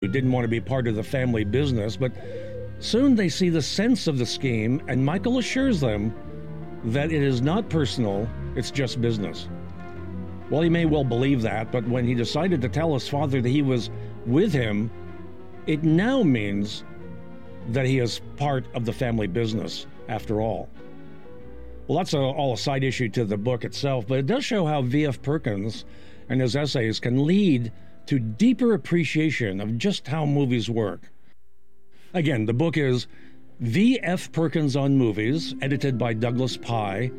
[0.00, 2.10] who didn't want to be part of the family business, but
[2.78, 6.14] soon they see the sense of the scheme, and Michael assures them
[6.84, 8.26] that it is not personal,
[8.56, 9.46] it's just business.
[10.48, 13.48] Well, he may well believe that, but when he decided to tell his father that
[13.50, 13.90] he was
[14.24, 14.90] with him,
[15.66, 16.82] it now means
[17.68, 20.70] that he is part of the family business after all.
[21.88, 24.64] Well, that's a, all a side issue to the book itself, but it does show
[24.64, 25.20] how V.F.
[25.20, 25.84] Perkins
[26.30, 27.70] and his essays can lead
[28.10, 31.12] to deeper appreciation of just how movies work.
[32.12, 33.06] Again, the book is
[33.60, 34.32] V.F.
[34.32, 37.12] Perkins on Movies, edited by Douglas Pye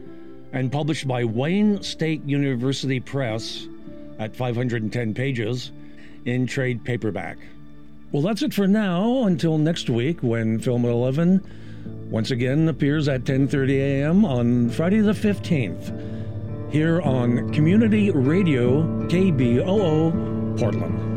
[0.52, 3.70] and published by Wayne State University Press
[4.20, 5.72] at 510 pages
[6.26, 7.38] in trade paperback.
[8.12, 11.41] Well, that's it for now until next week when Film 11
[12.10, 14.26] once again appears at 10:30 a.m.
[14.26, 21.10] on Friday the 15th here on Community Radio KBOO Portland.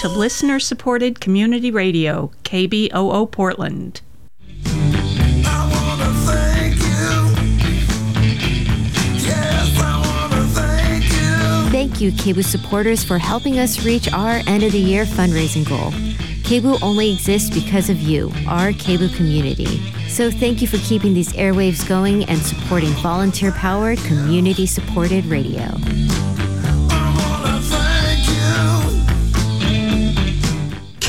[0.00, 4.00] Tuned into listener supported community radio, KBOO Portland.
[11.70, 15.90] Thank you, KBOO supporters, for helping us reach our end of the year fundraising goal.
[16.42, 19.80] KBOO only exists because of you, our KBOO community.
[20.08, 25.68] So thank you for keeping these airwaves going and supporting volunteer powered, community supported radio.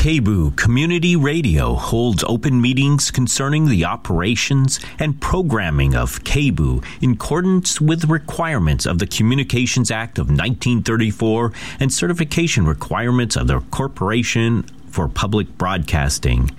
[0.02, 7.80] KBOO Community Radio holds open meetings concerning the operations and programming of KBOO in accordance
[7.80, 15.08] with requirements of the Communications Act of 1934 and certification requirements of the Corporation for
[15.08, 16.50] Public Broadcasting.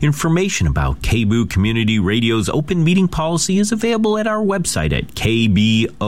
[0.00, 6.02] Information about KBOO Community Radio's open meeting policy is available at our website at kboo.fm.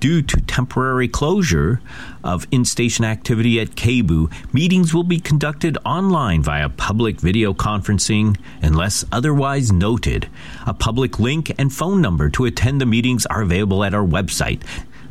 [0.00, 1.80] Due to temporary closure
[2.24, 8.36] of in station activity at KBOO, meetings will be conducted online via public video conferencing
[8.60, 10.28] unless otherwise noted.
[10.66, 14.62] A public link and phone number to attend the meetings are available at our website.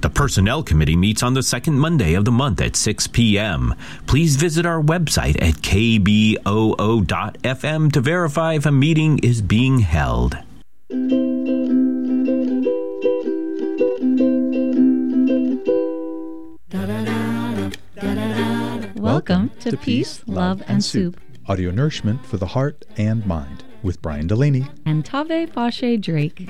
[0.04, 3.74] The Personnel Committee meets on the second Monday of the month at 6 p.m.
[4.06, 6.42] Please visit our website at kboo.fm
[7.94, 10.38] to verify if a meeting is being held.
[18.98, 21.18] Welcome to Peace, Love, and Soup.
[21.48, 26.50] Audio nourishment for the heart and mind with Brian Delaney and Tave Pache Drake.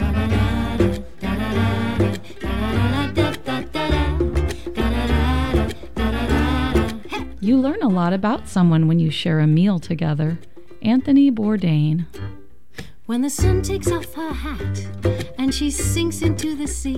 [7.44, 10.40] You learn a lot about someone when you share a meal together.
[10.82, 12.06] Anthony Bourdain.
[13.06, 14.88] When the sun takes off her hat
[15.38, 16.96] and she sinks into the sea,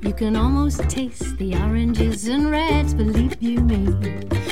[0.00, 3.86] you can almost taste the oranges and reds, believe you me.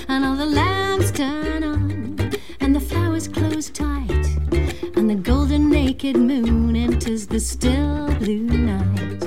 [0.06, 4.26] And all the lamps turn on and the flowers close tight,
[4.94, 9.24] and the golden naked moon enters the still blue night.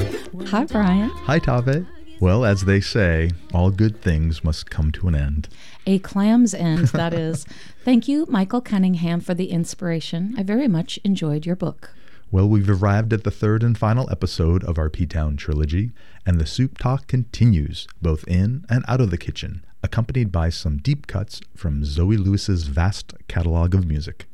[0.47, 1.09] Hi, Brian.
[1.09, 1.85] Hi, Tave.
[2.23, 5.49] Well, as they say, all good things must come to an end.
[5.85, 7.45] A clam's end, that is.
[7.83, 10.33] Thank you, Michael Cunningham, for the inspiration.
[10.37, 11.93] I very much enjoyed your book.
[12.31, 15.91] Well, we've arrived at the third and final episode of our P Town trilogy,
[16.25, 20.77] and the soup talk continues, both in and out of the kitchen, accompanied by some
[20.77, 24.27] deep cuts from Zoe Lewis's vast catalog of music.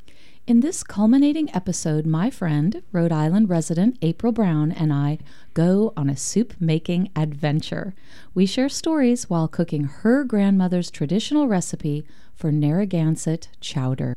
[0.49, 5.19] In this culminating episode, my friend, Rhode Island resident April Brown, and I
[5.53, 7.93] go on a soup making adventure.
[8.33, 12.03] We share stories while cooking her grandmother's traditional recipe
[12.33, 14.15] for Narragansett chowder.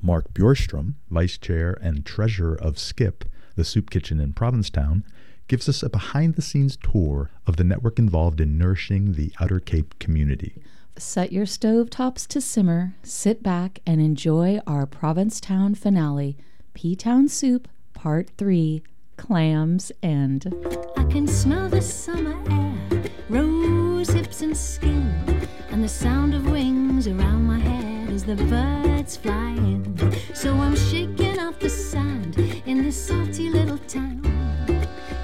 [0.00, 5.04] Mark Bjorstrom, vice chair and treasurer of Skip, the soup kitchen in Provincetown,
[5.48, 9.60] gives us a behind the scenes tour of the network involved in nourishing the Outer
[9.60, 10.62] Cape community.
[10.96, 16.36] Set your stove tops to simmer, sit back, and enjoy our Provincetown finale
[16.72, 18.80] P Town Soup Part 3
[19.16, 20.54] Clams End.
[20.96, 27.08] I can smell the summer air, rose hips and skin, and the sound of wings
[27.08, 28.08] around my hair.
[28.14, 30.14] as the birds fly in.
[30.32, 34.22] So I'm shaking off the sand in this salty little town.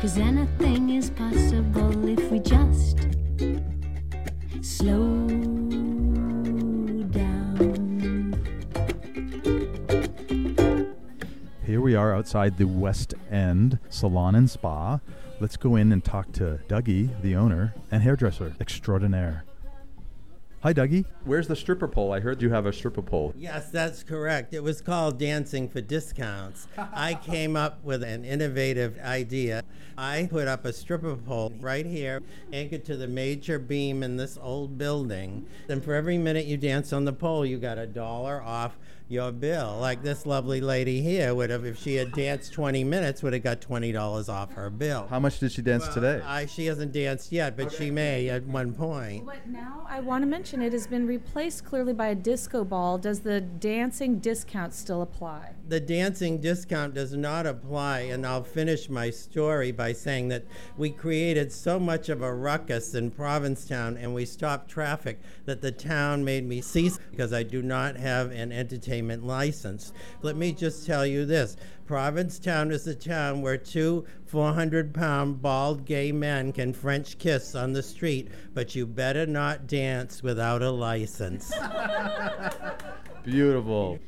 [0.00, 2.98] Cause anything is possible if we just
[4.62, 5.26] slow
[7.10, 8.34] down.
[11.64, 15.00] Here we are outside the West End Salon and Spa.
[15.40, 19.44] Let's go in and talk to Dougie, the owner and hairdresser extraordinaire.
[20.62, 21.06] Hi, Dougie.
[21.24, 22.12] Where's the stripper pole?
[22.12, 23.32] I heard you have a stripper pole.
[23.34, 24.52] Yes, that's correct.
[24.52, 26.68] It was called Dancing for Discounts.
[26.92, 29.62] I came up with an innovative idea.
[29.96, 32.20] I put up a stripper pole right here,
[32.52, 35.46] anchored to the major beam in this old building.
[35.70, 38.76] And for every minute you dance on the pole, you got a dollar off
[39.10, 39.76] your bill.
[39.80, 43.42] Like this lovely lady here would have, if she had danced 20 minutes, would have
[43.42, 45.06] got $20 off her bill.
[45.10, 46.22] How much did she dance today?
[46.24, 49.26] I, she hasn't danced yet, but she may at one point.
[49.26, 52.98] But now I want to mention it has been replaced clearly by a disco ball.
[52.98, 55.54] Does the dancing discount still apply?
[55.70, 60.44] the dancing discount does not apply, and I'll finish my story by saying that
[60.76, 65.70] we created so much of a ruckus in Provincetown and we stopped traffic that the
[65.70, 69.92] town made me cease because I do not have an entertainment license.
[70.22, 71.56] Let me just tell you this
[71.86, 77.72] Provincetown is a town where two 400 pound bald gay men can French kiss on
[77.72, 81.52] the street, but you better not dance without a license.
[83.24, 83.98] Beautiful.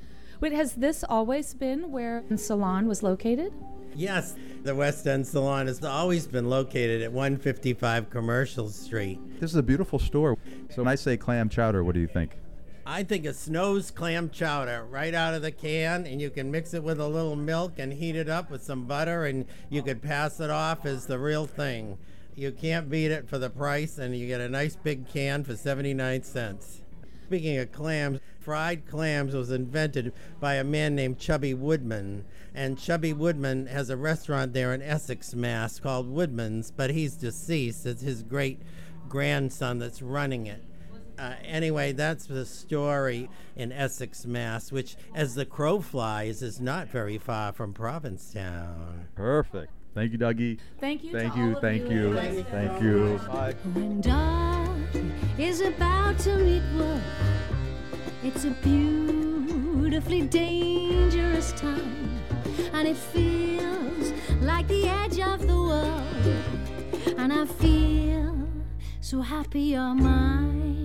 [0.41, 3.53] Wait, has this always been where the salon was located?
[3.95, 9.19] Yes, the West End Salon has always been located at 155 Commercial Street.
[9.41, 10.39] This is a beautiful store.
[10.71, 12.39] So when I say clam chowder, what do you think?
[12.85, 16.75] I think it snows clam chowder right out of the can, and you can mix
[16.75, 20.03] it with a little milk and heat it up with some butter, and you could
[20.03, 21.97] pass it off as the real thing.
[22.35, 25.55] You can't beat it for the price, and you get a nice big can for
[25.55, 26.83] 79 cents.
[27.27, 32.25] Speaking of clams, fried clams was invented by a man named Chubby Woodman.
[32.53, 37.87] And Chubby Woodman has a restaurant there in Essex, Mass called Woodman's, but he's deceased.
[37.87, 38.61] It's his great
[39.09, 40.63] grandson that's running it.
[41.19, 46.89] Uh, anyway, that's the story in Essex, Mass, which, as the crow flies, is not
[46.89, 49.07] very far from Provincetown.
[49.15, 49.73] Perfect.
[49.95, 50.59] Thank you, Dougie.
[50.81, 51.13] Thank you.
[51.13, 53.19] Thank to you, all of thank you, thank you.
[53.75, 57.01] When dawn is about to meet wolf,
[58.25, 62.21] it's a beautifully dangerous time,
[62.73, 67.19] and it feels like the edge of the world.
[67.19, 68.49] And I feel
[69.01, 70.82] so happy you're mine.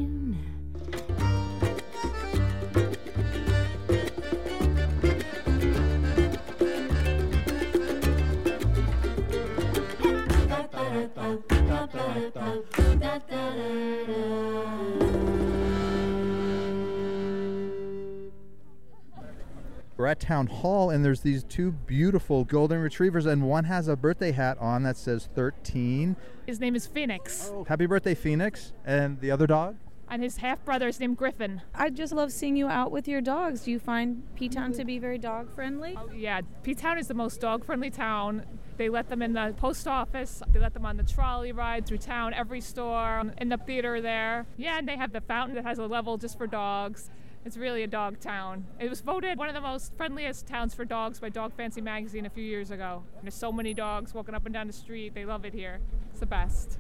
[20.28, 24.58] Town Hall, and there's these two beautiful golden retrievers, and one has a birthday hat
[24.60, 26.18] on that says 13.
[26.46, 27.64] His name is Phoenix, oh.
[27.64, 28.74] Happy birthday, Phoenix.
[28.86, 29.78] And the other dog?
[30.10, 31.62] and his half brother is named Griffin.
[31.76, 33.64] I just love seeing you out with your dogs.
[33.64, 35.98] Do you find P Town to be very dog friendly?
[35.98, 38.44] Oh, yeah, P Town is the most dog friendly town.
[38.78, 41.98] They let them in the post office, they let them on the trolley ride through
[41.98, 44.46] town, every store, in the theater there.
[44.56, 47.10] Yeah, and they have the fountain that has a level just for dogs.
[47.48, 48.66] It's really a dog town.
[48.78, 52.26] It was voted one of the most friendliest towns for dogs by Dog Fancy magazine
[52.26, 53.04] a few years ago.
[53.22, 55.16] There's so many dogs walking up and down the street.
[55.16, 55.80] They love it here.
[56.12, 56.78] It's the best.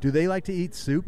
[0.00, 1.06] Do they like to eat soup?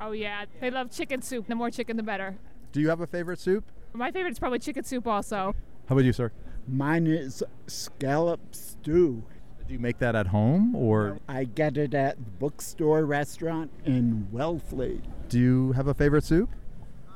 [0.00, 1.46] Oh, yeah, they love chicken soup.
[1.46, 2.36] The more chicken, the better.
[2.72, 3.62] Do you have a favorite soup?
[3.92, 5.54] My favorite is probably chicken soup, also.
[5.88, 6.32] How about you, sir?
[6.66, 9.22] Mine is scallop stew.
[9.68, 14.26] Do you make that at home, or I get it at the bookstore restaurant in
[14.34, 15.02] Wellfleet.
[15.28, 16.50] do you have a favorite soup?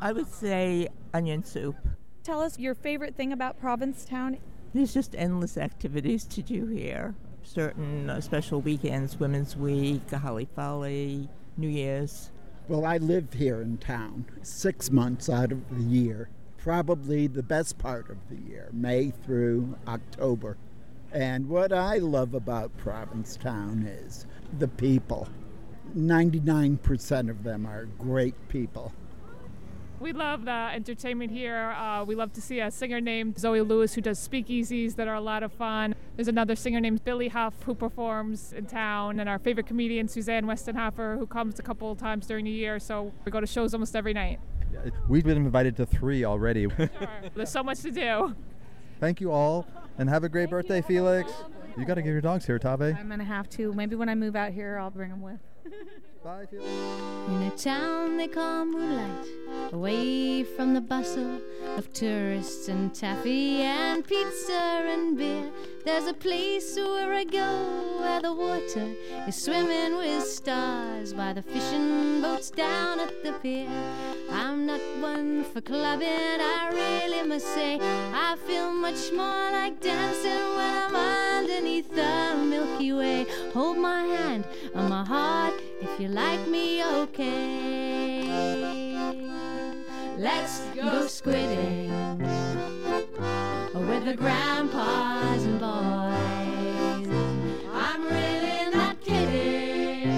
[0.00, 1.76] I would say onion soup.
[2.22, 4.38] Tell us your favorite thing about Provincetown.
[4.74, 7.14] There's just endless activities to do here.
[7.42, 12.30] Certain uh, special weekends, Women's Week, Holly Folly, New Year's.
[12.68, 17.78] Well, I live here in town six months out of the year, probably the best
[17.78, 20.58] part of the year, May through October.
[21.12, 24.26] And what I love about Provincetown is
[24.58, 25.28] the people.
[25.96, 28.92] 99% of them are great people.
[29.98, 31.70] We love the entertainment here.
[31.70, 35.14] Uh, we love to see a singer named Zoe Lewis who does speakeasies that are
[35.14, 35.94] a lot of fun.
[36.16, 40.44] There's another singer named Billy Huff who performs in town, and our favorite comedian Suzanne
[40.44, 42.78] Westenhoefer who comes a couple of times during the year.
[42.78, 44.38] So we go to shows almost every night.
[45.08, 46.66] We've been invited to three already.
[46.76, 47.08] Sure.
[47.34, 48.34] There's so much to do.
[49.00, 49.66] Thank you all,
[49.98, 51.32] and have a great birthday, Felix.
[51.76, 52.96] You got to give your dogs here, Tave.
[52.98, 53.72] I'm gonna have to.
[53.72, 55.40] Maybe when I move out here, I'll bring them with.
[56.26, 59.28] In a town they call Moonlight,
[59.72, 61.40] away from the bustle
[61.76, 65.48] of tourists and taffy and pizza and beer.
[65.84, 68.92] There's a place where I go where the water
[69.28, 73.68] is swimming with stars by the fishing boats down at the pier.
[74.30, 77.78] I'm not one for clubbing, I really must say.
[77.80, 83.26] I feel much more like dancing when I'm underneath the Milky Way.
[83.52, 88.26] Hold my hand on my heart if you like me, okay.
[90.18, 91.90] Let's go squidding
[93.74, 97.08] with the grandpas and boys.
[97.72, 100.10] I'm really not kidding.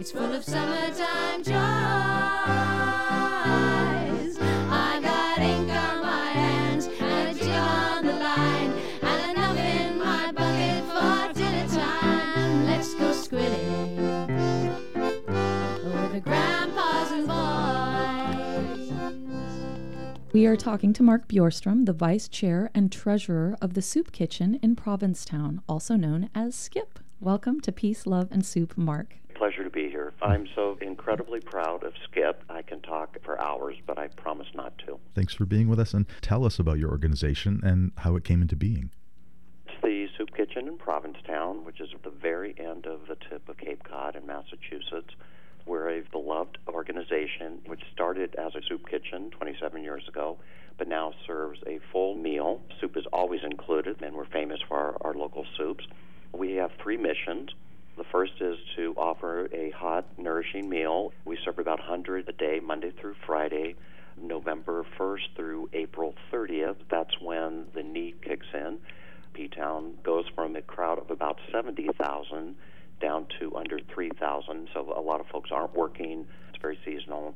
[0.00, 1.77] It's full of summertime joys.
[20.38, 24.60] We are talking to Mark Bjorstrom, the vice chair and treasurer of the Soup Kitchen
[24.62, 27.00] in Provincetown, also known as Skip.
[27.18, 29.16] Welcome to Peace, Love, and Soup, Mark.
[29.34, 30.12] Pleasure to be here.
[30.22, 32.44] I'm so incredibly proud of Skip.
[32.48, 35.00] I can talk for hours, but I promise not to.
[35.12, 38.40] Thanks for being with us and tell us about your organization and how it came
[38.40, 38.92] into being.
[39.66, 43.48] It's the Soup Kitchen in Provincetown, which is at the very end of the tip
[43.48, 45.16] of Cape Cod in Massachusetts.
[45.68, 50.38] We're a beloved organization which started as a soup kitchen 27 years ago,
[50.78, 52.62] but now serves a full meal.
[52.80, 55.84] Soup is always included, and we're famous for our, our local soups.
[56.32, 57.50] We have three missions.
[57.98, 61.12] The first is to offer a hot, nourishing meal.
[61.26, 63.76] We serve about 100 a day, Monday through Friday,
[64.16, 66.76] November 1st through April 30th.
[66.90, 68.78] That's when the need kicks in.
[69.34, 72.56] P Town goes from a crowd of about 70,000
[73.00, 74.68] down to under 3,000.
[74.72, 76.26] So a lot of folks aren't working.
[76.48, 77.34] It's very seasonal.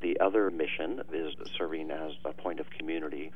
[0.00, 3.32] The other mission is serving as a point of community.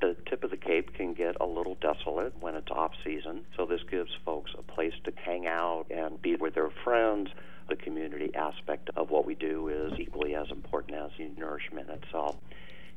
[0.00, 3.64] The tip of the Cape can get a little desolate when it's off season, so
[3.64, 7.30] this gives folks a place to hang out and be with their friends.
[7.68, 12.36] The community aspect of what we do is equally as important as the nourishment itself.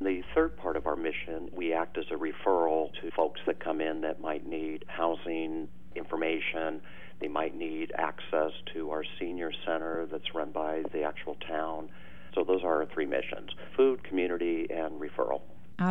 [0.01, 3.79] The third part of our mission, we act as a referral to folks that come
[3.79, 6.82] in that might need housing, information,
[7.20, 11.89] they might need access to our senior center that's run by the actual town.
[12.36, 15.41] So those are our three missions food, community, and referral.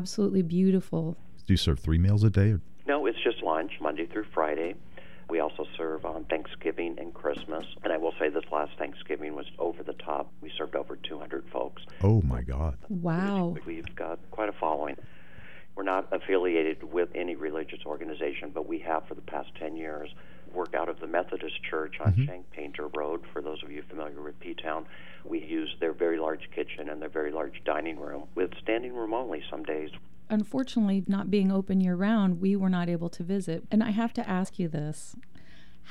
[0.06, 1.16] Absolutely beautiful.
[1.48, 2.52] Do you serve three meals a day?
[2.52, 2.60] Or?
[2.86, 4.76] No, it's just lunch, Monday through Friday.
[5.28, 7.64] We also serve on Thanksgiving and Christmas.
[7.82, 10.30] And I will say this last Thanksgiving was over the top.
[10.40, 11.82] We served over 200 folks.
[12.04, 12.78] Oh, my God.
[12.88, 13.56] Wow.
[13.66, 14.94] We've got quite a following.
[15.74, 20.08] We're not affiliated with any religious organization, but we have for the past 10 years
[20.54, 22.26] work out of the Methodist Church on Mhm.
[22.26, 23.26] Shank Painter Road.
[23.32, 24.86] For those of you familiar with P Town,
[25.24, 29.12] we use their very large kitchen and their very large dining room with standing room
[29.12, 29.90] only some days.
[30.66, 33.62] Unfortunately, not being open year round, we were not able to visit.
[33.70, 35.14] And I have to ask you this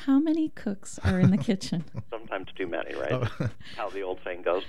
[0.04, 1.86] how many cooks are in the kitchen?
[2.10, 3.14] Sometimes too many, right?
[3.14, 3.50] Oh.
[3.78, 4.64] How the old saying goes.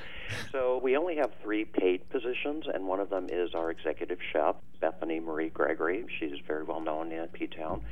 [0.52, 4.54] So we only have three paid positions, and one of them is our executive chef,
[4.80, 6.06] Bethany Marie Gregory.
[6.20, 7.82] She's very well known in P Town.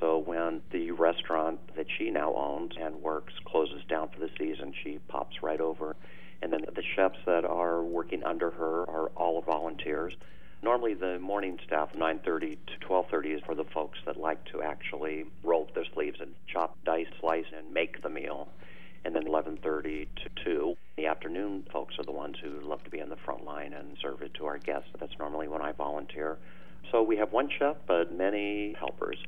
[0.00, 4.72] So when the restaurant that she now owns and works closes down for the season,
[4.82, 5.96] she pops right over.
[6.40, 10.14] And then the chefs that are working under her are all volunteers.
[10.62, 15.24] Normally, the morning staff, 9:30 to 12:30, is for the folks that like to actually
[15.44, 18.48] roll up their sleeves and chop, dice, slice, and make the meal.
[19.04, 23.00] And then 11:30 to 2, the afternoon folks are the ones who love to be
[23.00, 24.90] on the front line and serve it to our guests.
[24.98, 26.38] That's normally when I volunteer.
[26.90, 29.18] So we have one chef, but many helpers.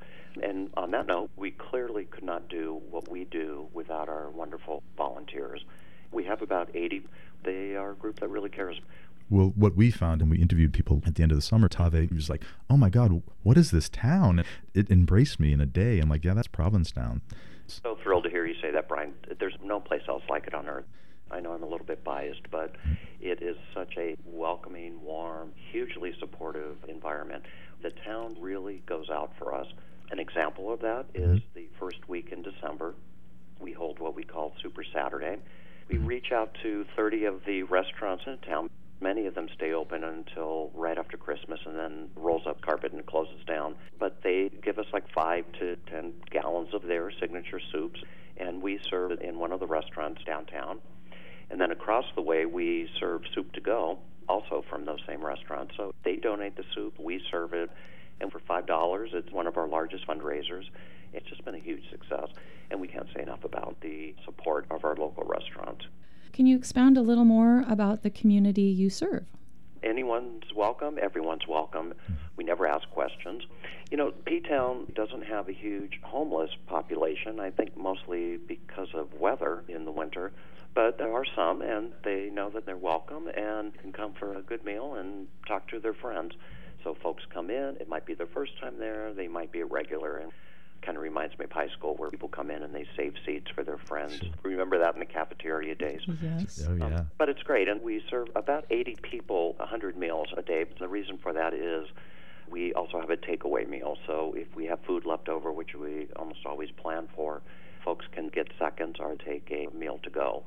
[0.42, 4.82] And on that note, we clearly could not do what we do without our wonderful
[4.96, 5.64] volunteers.
[6.10, 7.06] We have about 80.
[7.44, 8.80] They are a group that really cares.
[9.28, 12.12] Well, what we found, and we interviewed people at the end of the summer, Tave
[12.12, 14.44] was like, "Oh my God, what is this town?"
[14.74, 16.00] It embraced me in a day.
[16.00, 17.22] I'm like, "Yeah, that's Provincetown."
[17.66, 19.14] So thrilled to hear you say that, Brian.
[19.38, 20.84] There's no place else like it on earth.
[21.30, 22.92] I know I'm a little bit biased, but mm-hmm.
[23.22, 27.44] it is such a welcoming, warm, hugely supportive environment.
[27.82, 29.66] The town really goes out for us.
[30.10, 31.54] An example of that is mm-hmm.
[31.54, 32.94] the first week in December.
[33.58, 35.38] We hold what we call Super Saturday.
[35.88, 36.06] We mm-hmm.
[36.06, 38.68] reach out to 30 of the restaurants in town.
[39.02, 43.04] Many of them stay open until right after Christmas and then rolls up carpet and
[43.06, 43.74] closes down.
[43.98, 48.00] But they give us like five to ten gallons of their signature soups,
[48.36, 50.80] and we serve it in one of the restaurants downtown.
[51.50, 55.74] And then across the way, we serve soup to go also from those same restaurants.
[55.78, 57.70] So they donate the soup, we serve it,
[58.20, 60.64] and for $5, it's one of our largest fundraisers.
[61.14, 62.28] It's just been a huge success,
[62.70, 65.86] and we can't say enough about the support of our local restaurants.
[66.32, 67.64] Can you expound a little more
[68.00, 69.26] about the community you serve?
[69.82, 71.94] anyone's welcome, everyone's welcome.
[72.36, 73.42] We never ask questions.
[73.90, 79.14] You know, P Town doesn't have a huge homeless population, I think mostly because of
[79.14, 80.32] weather in the winter.
[80.74, 84.42] But there are some, and they know that they're welcome and can come for a
[84.42, 86.34] good meal and talk to their friends.
[86.84, 89.66] So folks come in, it might be their first time there, they might be a
[89.66, 90.30] regular, and
[90.82, 93.50] kind of reminds me of high school where people come in and they save seats
[93.54, 94.20] for their friends.
[94.42, 96.00] Remember that in the cafeteria days?
[96.22, 96.66] Yes.
[96.68, 96.86] Oh, yeah.
[96.86, 100.64] Um, but it's great, and we serve about 80 people 100 meals a day.
[100.78, 101.86] The reason for that is
[102.50, 103.96] we also have a takeaway meal.
[104.06, 107.40] So if we have food left over, which we almost always plan for,
[107.84, 110.42] folks can get seconds or take a meal to go.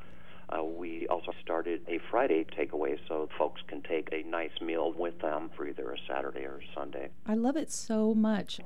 [0.50, 5.18] Uh, we also started a Friday takeaway so folks can take a nice meal with
[5.20, 7.10] them for either a Saturday or Sunday.
[7.26, 8.60] I love it so much.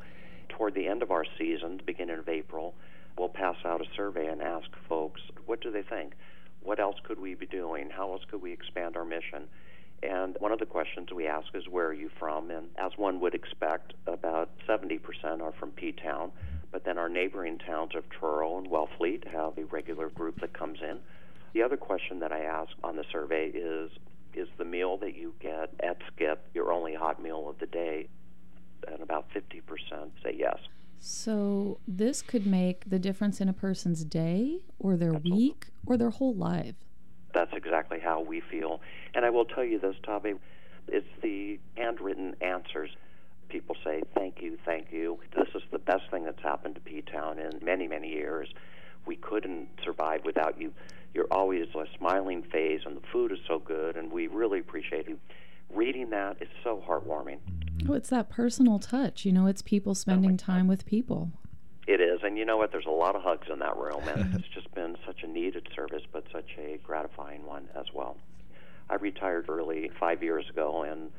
[0.50, 2.74] Toward the end of our season, the beginning of April,
[3.18, 6.14] we'll pass out a survey and ask folks what do they think?
[6.68, 7.90] What else could we be doing?
[7.90, 9.48] How else could we expand our mission?
[10.04, 12.52] And one of the questions we ask is, Where are you from?
[12.52, 15.00] And as one would expect, about 70%
[15.42, 16.30] are from P Town.
[16.70, 20.80] But then our neighboring towns of Truro and Wellfleet have a regular group that comes
[20.82, 21.00] in.
[21.54, 23.90] The other question that I ask on the survey is
[24.34, 28.10] Is the meal that you get at Skip your only hot meal of the day?
[28.90, 29.62] And about 50%
[30.22, 30.58] say yes.
[31.00, 36.10] So, this could make the difference in a person's day or their week or their
[36.10, 36.76] whole life.
[37.34, 38.82] That's exactly how we feel.
[39.14, 40.34] And I will tell you this, Tommy,
[40.88, 42.90] it's the handwritten answers.
[43.50, 45.20] People say, thank you, thank you.
[45.36, 48.50] This is the best thing that's happened to P Town in many, many years.
[49.06, 50.74] We couldn't survive without you.
[51.14, 55.08] You're always a smiling face, and the food is so good, and we really appreciate
[55.08, 55.18] you.
[55.74, 57.40] Reading that is so heartwarming.
[57.88, 59.26] Oh, it's that personal touch.
[59.26, 61.32] You know, it's people spending time with people.
[61.88, 62.72] It is, and you know what?
[62.72, 65.68] There's a lot of hugs in that room, and it's just been such a needed
[65.76, 68.18] service, but such a gratifying one as well.
[68.90, 71.12] I retired early five years ago, and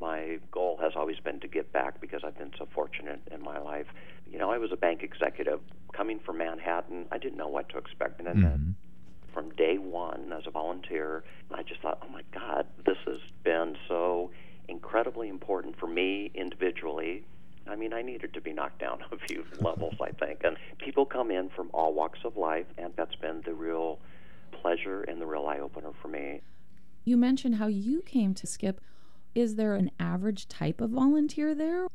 [0.00, 3.58] my goal has always been to give back because I've been so fortunate in my
[3.58, 3.86] life.
[4.30, 5.60] You know, I was a bank executive
[5.94, 7.06] coming from Manhattan.
[7.10, 8.74] I didn't know what to expect, and then Mhm.
[9.36, 11.22] From day one as a volunteer,
[11.52, 14.30] I just thought, oh my God, this has been so
[14.66, 17.22] incredibly important for me individually.
[17.68, 20.40] I mean, I needed to be knocked down a few levels, I think.
[20.42, 23.98] And people come in from all walks of life, and that's been the real
[24.52, 26.40] pleasure and the real eye opener for me.
[27.04, 28.80] You mentioned how you came to Skip.
[29.34, 31.88] Is there an average type of volunteer there?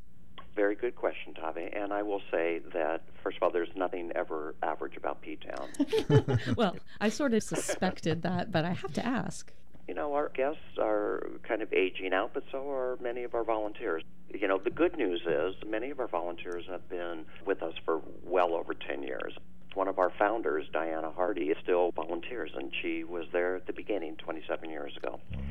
[0.56, 1.70] Very good question, Tavi.
[1.72, 6.38] And I will say that, first of all, there's nothing ever average about P Town.
[6.58, 9.52] well, I sort of suspected that, but I have to ask.
[9.88, 13.44] you know, our guests are kind of aging out, but so are many of our
[13.44, 14.04] volunteers.
[14.34, 18.02] You know, the good news is many of our volunteers have been with us for
[18.24, 19.34] well over 10 years.
[19.74, 23.74] One of our founders, Diana Hardy, is still volunteers, and she was there at the
[23.74, 25.20] beginning 27 years ago.
[25.32, 25.44] Mm-hmm.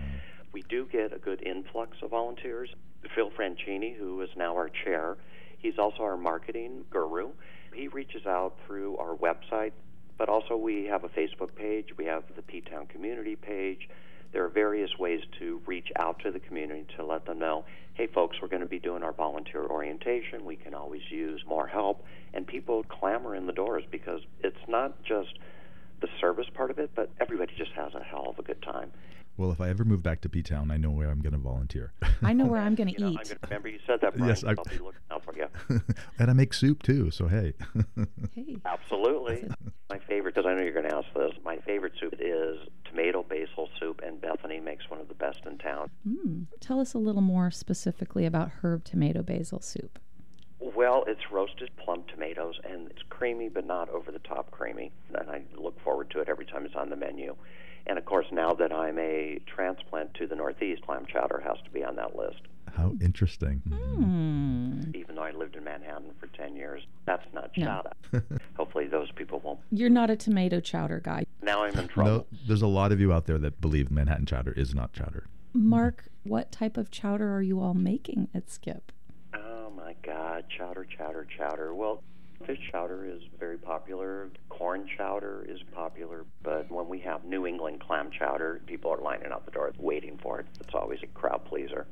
[0.53, 2.69] We do get a good influx of volunteers.
[3.15, 5.17] Phil Franchini, who is now our chair,
[5.59, 7.31] he's also our marketing guru.
[7.75, 9.73] He reaches out through our website,
[10.19, 13.89] but also we have a Facebook page, we have the P Town community page.
[14.33, 18.07] There are various ways to reach out to the community to let them know, hey,
[18.07, 20.45] folks, we're going to be doing our volunteer orientation.
[20.45, 22.05] We can always use more help.
[22.33, 25.39] And people clamor in the doors because it's not just
[26.01, 28.93] the service part of it, but everybody just has a hell of a good time.
[29.40, 31.38] Well, if I ever move back to P Town, I know where I'm going to
[31.38, 31.94] volunteer.
[32.22, 33.20] I know where I'm going to You know, eat.
[33.20, 34.29] I'm gonna remember you said that, Brian.
[34.29, 35.46] Yes, I- I'll be looking out for you.
[36.18, 37.55] and I make soup too, so hey.
[38.35, 38.59] Hey.
[38.66, 39.48] Absolutely.
[39.88, 43.22] My favorite, because I know you're going to ask this, my favorite soup is tomato
[43.22, 45.90] basil soup, and Bethany makes one of the best in town.
[46.07, 46.44] Mm.
[46.61, 49.98] Tell us a little more specifically about herb tomato basil soup.
[50.61, 54.92] Well, it's roasted plum tomatoes, and it's creamy, but not over the top creamy.
[55.14, 57.35] And I look forward to it every time it's on the menu.
[57.87, 61.71] And of course, now that I'm a transplant to the Northeast, clam chowder has to
[61.71, 62.40] be on that list.
[62.77, 63.62] How interesting.
[63.69, 64.81] Hmm.
[64.95, 67.64] Even though I lived in Manhattan for 10 years, that's not No.
[67.66, 68.25] chowder.
[68.57, 69.59] Hopefully, those people won't.
[69.73, 71.25] You're not a tomato chowder guy.
[71.43, 72.11] Now I'm in trouble.
[72.11, 75.27] No, there's a lot of you out there that believe Manhattan chowder is not chowder.
[75.53, 78.93] Mark, what type of chowder are you all making at Skip?
[79.35, 81.75] Oh my God, chowder, chowder, chowder.
[81.75, 82.03] Well,
[82.51, 84.29] fish chowder is very popular.
[84.49, 86.25] Corn chowder is popular.
[86.43, 90.19] But when we have New England clam chowder, people are lining out the door waiting
[90.23, 90.47] for it.
[90.61, 91.87] It's always a crowd pleaser.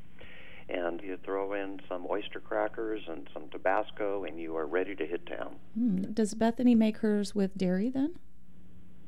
[0.68, 5.06] And you throw in some oyster crackers and some Tabasco, and you are ready to
[5.06, 5.56] hit town.
[5.74, 6.12] Hmm.
[6.12, 8.16] Does Bethany make hers with dairy then?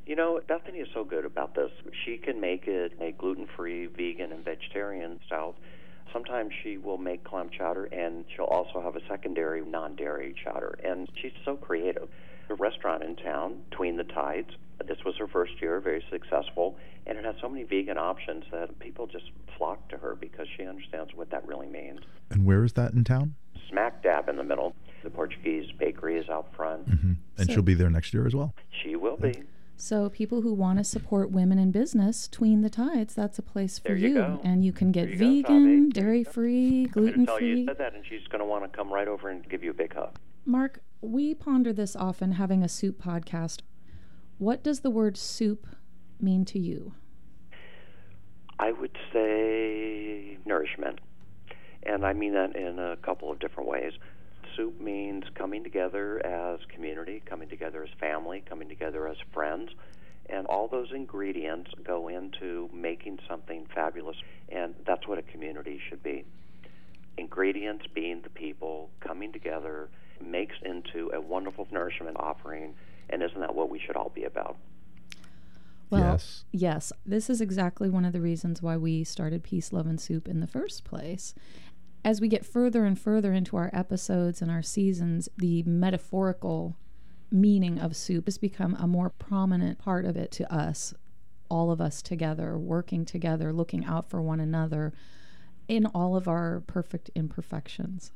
[0.07, 1.71] You know, Bethany is so good about this.
[2.05, 5.55] She can make it a gluten free, vegan, and vegetarian style.
[6.13, 10.79] Sometimes she will make clam chowder and she'll also have a secondary non dairy chowder.
[10.85, 12.09] And she's so creative.
[12.49, 14.51] A restaurant in town, Between the Tides,
[14.89, 18.77] this was her first year, very successful, and it has so many vegan options that
[18.81, 22.01] people just flock to her because she understands what that really means.
[22.31, 23.35] And where is that in town?
[23.69, 24.75] Smack dab in the middle.
[25.05, 26.89] The Portuguese bakery is out front.
[26.89, 28.53] hmm And So- she'll be there next year as well.
[28.83, 29.45] She will be.
[29.81, 33.79] So people who want to support women in business, Tween the Tides, that's a place
[33.79, 34.39] for There you go.
[34.45, 37.67] And you can get you vegan, dairy free, gluten tell you free.
[37.67, 39.75] said that, and she's going to want to come right over and give you a
[39.75, 40.19] big hug.
[40.45, 43.63] Mark, we ponder this often having a soup podcast.
[44.37, 45.67] What does the word soup
[46.21, 46.93] mean to you?
[48.59, 50.99] I would say nourishment.
[51.85, 53.93] And I mean that in a couple of different ways.
[54.57, 59.71] Soup means coming together as community, coming together as family, coming together as friends.
[60.29, 64.17] And all those ingredients go into making something fabulous.
[64.49, 66.25] And that's what a community should be.
[67.17, 69.89] Ingredients being the people coming together
[70.25, 72.75] makes into a wonderful nourishment offering.
[73.09, 74.57] And isn't that what we should all be about?
[75.91, 76.45] Well, Yes.
[76.53, 80.29] yes, this is exactly one of the reasons why we started Peace, Love, and Soup
[80.29, 81.35] in the first place.
[82.05, 86.77] As we get further and further into our episodes and our seasons, the metaphorical
[87.31, 90.95] meaning of soup has become a more prominent part of it to us,
[91.51, 94.93] all of us together, working together, looking out for one another
[95.69, 98.13] in all of our perfect imperfections.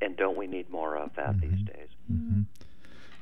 [0.00, 1.88] And don't we need more of that these days?
[2.08, 2.42] hmm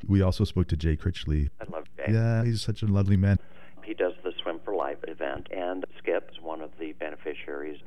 [0.07, 1.51] We also spoke to Jay Critchley.
[1.61, 2.12] I love Jay.
[2.12, 3.38] Yeah, he's such a lovely man.
[3.83, 7.79] He does the Swim for Life event, and Skip is one of the beneficiaries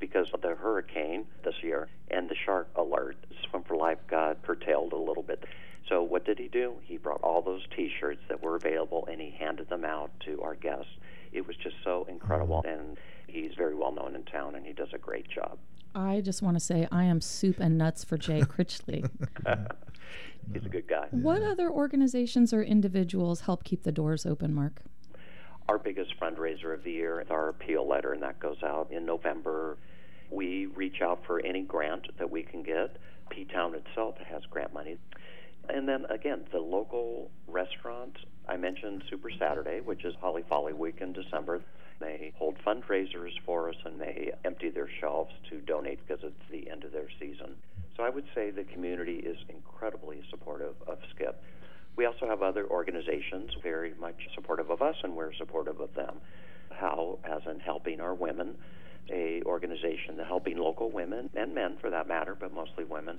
[0.00, 3.16] because of the hurricane this year and the shark alert.
[3.48, 5.44] Swim for Life got curtailed a little bit.
[5.88, 6.74] So what did he do?
[6.82, 10.54] He brought all those T-shirts that were available and he handed them out to our
[10.54, 10.90] guests.
[11.32, 14.88] It was just so incredible, and he's very well known in town, and he does
[14.92, 15.58] a great job.
[15.94, 19.08] I just want to say I am soup and nuts for Jay Critchley.
[20.52, 21.06] He's a good guy.
[21.10, 24.82] What other organizations or individuals help keep the doors open, Mark?
[25.68, 29.06] Our biggest fundraiser of the year is our appeal letter, and that goes out in
[29.06, 29.78] November.
[30.30, 32.96] We reach out for any grant that we can get.
[33.30, 34.98] P Town itself has grant money.
[35.68, 38.18] And then again, the local restaurants.
[38.48, 41.62] I mentioned Super Saturday, which is Holly Folly Week in December.
[42.00, 46.70] They hold fundraisers for us and they empty their shelves to donate because it's the
[46.70, 47.56] end of their season.
[47.96, 51.42] So I would say the community is incredibly supportive of Skip.
[51.96, 56.16] We also have other organizations very much supportive of us, and we're supportive of them.
[56.70, 58.56] How, as in helping our women,
[59.10, 63.18] a organization that helping local women and men, for that matter, but mostly women,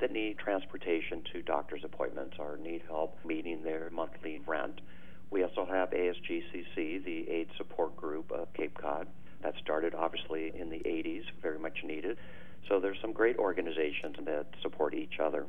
[0.00, 4.80] that need transportation to doctor's appointments or need help meeting their monthly rent.
[5.30, 9.06] We also have ASGCC, the AIDS Support Group of Cape Cod,
[9.42, 12.18] that started obviously in the 80s, very much needed.
[12.68, 15.46] So there's some great organizations that support each other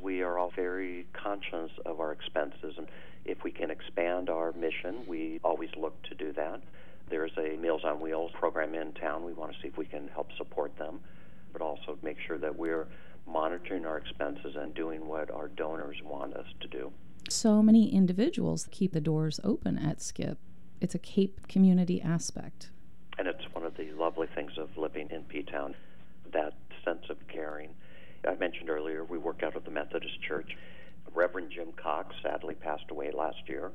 [0.00, 2.86] we are all very conscious of our expenses, and
[3.24, 6.60] if we can expand our mission, we always look to do that.
[7.10, 9.24] There's a Meals on Wheels program in town.
[9.24, 11.00] We want to see if we can help support them,
[11.52, 12.86] but also make sure that we're
[13.26, 16.92] monitoring our expenses and doing what our donors want us to do.
[17.28, 20.38] So many individuals keep the doors open at Skip.
[20.80, 22.70] It's a Cape community aspect.
[23.18, 25.74] And it's one of the lovely things of living in P Town,
[26.32, 27.70] that sense of caring.
[28.26, 30.56] I mentioned earlier we work out of the Methodist Church.
[31.14, 33.72] Reverend Jim Cox sadly passed away last year.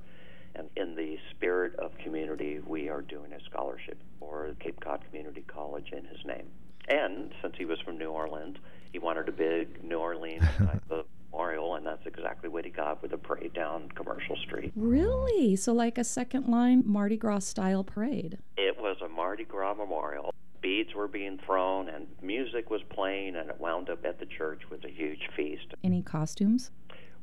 [0.55, 5.43] And in the spirit of community, we are doing a scholarship for Cape Cod Community
[5.47, 6.47] College in his name.
[6.87, 8.57] And since he was from New Orleans,
[8.91, 13.01] he wanted a big New Orleans type of memorial, and that's exactly what he got
[13.01, 14.71] with a parade down Commercial Street.
[14.75, 15.55] Really?
[15.55, 18.37] So, like a second line Mardi Gras style parade.
[18.57, 20.33] It was a Mardi Gras memorial.
[20.61, 24.61] Beads were being thrown and music was playing, and it wound up at the church
[24.69, 25.73] with a huge feast.
[25.83, 26.71] Any costumes?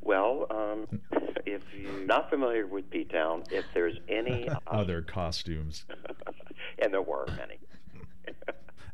[0.02, 1.00] Well, um,
[1.46, 5.84] if you're not familiar with P Town, if there's any, Other costumes.
[6.78, 7.58] and there were many.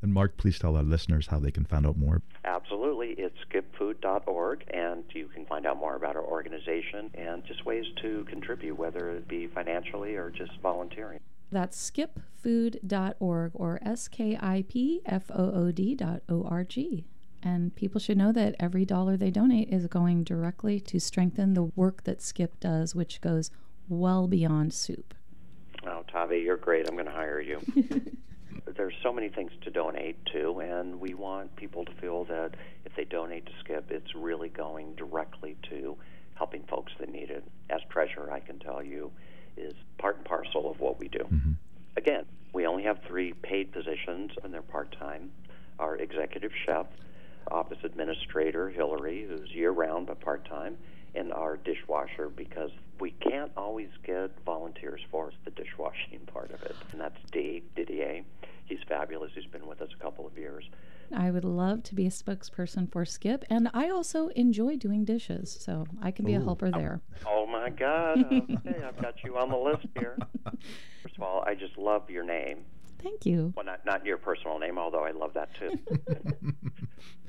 [0.02, 2.22] And Mark, please tell our listeners how they can find out more.
[2.44, 3.14] Absolutely.
[3.18, 8.24] It's skipfood.org, and you can find out more about our organization and just ways to
[8.28, 11.20] contribute, whether it be financially or just volunteering.
[11.50, 17.06] That's skipfood.org or S K I P F O O D dot O R G.
[17.46, 21.62] And people should know that every dollar they donate is going directly to strengthen the
[21.62, 23.52] work that Skip does, which goes
[23.88, 25.14] well beyond soup.
[25.86, 26.88] Oh, Tavi, you're great.
[26.88, 27.60] I'm going to hire you.
[28.76, 32.96] There's so many things to donate to, and we want people to feel that if
[32.96, 35.96] they donate to Skip, it's really going directly to
[36.34, 37.44] helping folks that need it.
[37.70, 39.12] As treasurer, I can tell you,
[39.56, 41.20] is part and parcel of what we do.
[41.20, 41.52] Mm-hmm.
[41.96, 45.30] Again, we only have three paid positions, and they're part time.
[45.78, 46.86] Our executive chef,
[47.50, 50.76] office administrator, Hillary, who's year round but part time,
[51.14, 56.76] and our dishwasher because we can't always get volunteers for the dishwashing part of it.
[56.92, 58.22] And that's Dave Didier.
[58.66, 59.30] He's fabulous.
[59.34, 60.64] He's been with us a couple of years.
[61.14, 65.56] I would love to be a spokesperson for Skip, and I also enjoy doing dishes,
[65.60, 67.00] so I can be a helper there.
[67.24, 68.24] Oh my God.
[68.26, 70.18] Okay, I've got you on the list here.
[71.02, 72.64] First of all, I just love your name.
[73.02, 73.52] Thank you.
[73.56, 75.78] Well, not, not your personal name, although I love that too.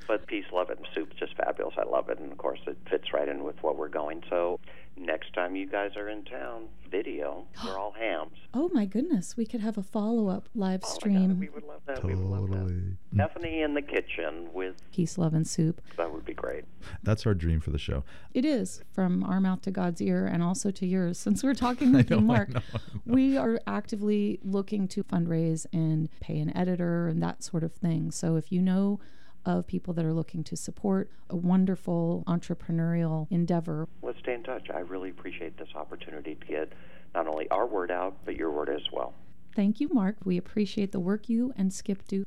[0.07, 1.75] but Peace, Love It, and Soup's just fabulous.
[1.77, 2.19] I love it.
[2.19, 4.23] And of course, it fits right in with what we're going.
[4.29, 4.59] So
[4.95, 8.37] next time you guys are in town, video, we're all hams.
[8.53, 11.39] Oh my goodness, we could have a follow up live oh, stream.
[11.39, 12.03] We would love that.
[12.03, 12.57] We would love that.
[12.57, 12.97] Totally.
[13.13, 15.81] Stephanie in the kitchen with, Peace, love, and soup.
[15.97, 16.63] that would be great.
[17.03, 18.03] That's our dream for the show.
[18.33, 21.19] It is from our mouth to God's ear and also to yours.
[21.19, 25.03] Since we're talking with you, know, I Mark, know, I we are actively looking to
[25.03, 28.11] fundraise and pay an editor and that sort of thing.
[28.11, 28.99] So if you know
[29.47, 34.67] of people that are looking to support a wonderful entrepreneurial endeavor, Let's stay in touch.
[34.73, 36.73] I really appreciate this opportunity to get
[37.15, 39.13] not only our word out, but your word as well.
[39.55, 40.17] thank you, Mark.
[40.25, 42.25] We appreciate the work you and Skip do.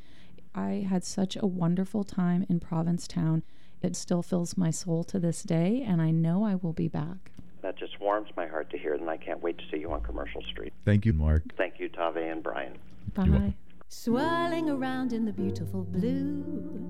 [0.54, 3.42] I had such a wonderful time in Provincetown.
[3.82, 7.30] It still fills my soul to this day, and I know I will be back.
[7.62, 10.00] That just warms my heart to hear, and I can't wait to see you on
[10.00, 10.72] Commercial Street.
[10.84, 11.42] Thank you, Mark.
[11.56, 12.78] Thank you, Tave and Brian.
[13.14, 13.54] Bye.
[13.92, 16.88] Swirling around in the beautiful blue,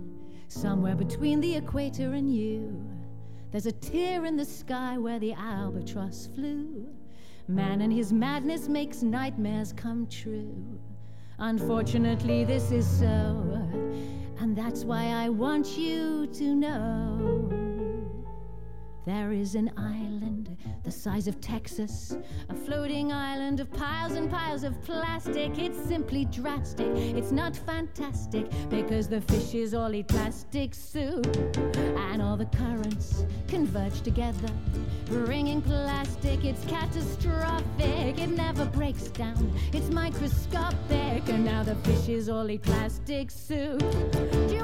[0.49, 2.79] somewhere between the equator and you.
[3.51, 6.87] There's a tear in the sky where the albatross flew.
[7.49, 10.79] Man and his madness makes nightmares come true.
[11.39, 13.07] Unfortunately, this is so,
[14.39, 17.70] and that's why I want you to know.
[19.07, 22.17] There is an island the size of Texas,
[22.49, 25.59] a floating island of piles and piles of plastic.
[25.59, 31.27] It's simply drastic, it's not fantastic, because the fishes all eat plastic soup.
[31.97, 34.53] And all the currents converge together,
[35.07, 36.45] bringing plastic.
[36.45, 41.29] It's catastrophic, it never breaks down, it's microscopic.
[41.29, 43.83] And now the fishes all eat plastic soup.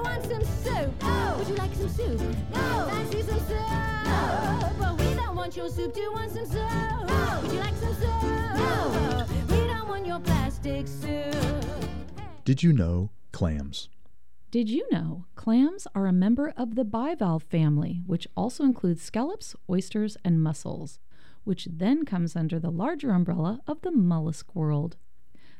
[0.07, 1.03] Do you want some soup?
[1.03, 1.35] No.
[1.39, 2.21] Would you like some soup?
[2.55, 2.89] No.
[2.91, 3.51] Fancy some soup?
[4.05, 4.73] No.
[4.79, 5.95] But we don't want your soup.
[5.95, 6.71] Do you want some soup?
[7.09, 7.41] No.
[7.43, 8.23] Would you like some soup?
[8.23, 9.27] No.
[9.49, 11.35] We don't want your plastic soup.
[12.45, 13.89] Did you know clams?
[14.53, 19.57] Did you know clams are a member of the bivalve family, which also includes scallops,
[19.69, 21.01] oysters, and mussels,
[21.45, 24.97] which then comes under the larger umbrella of the mollusk world?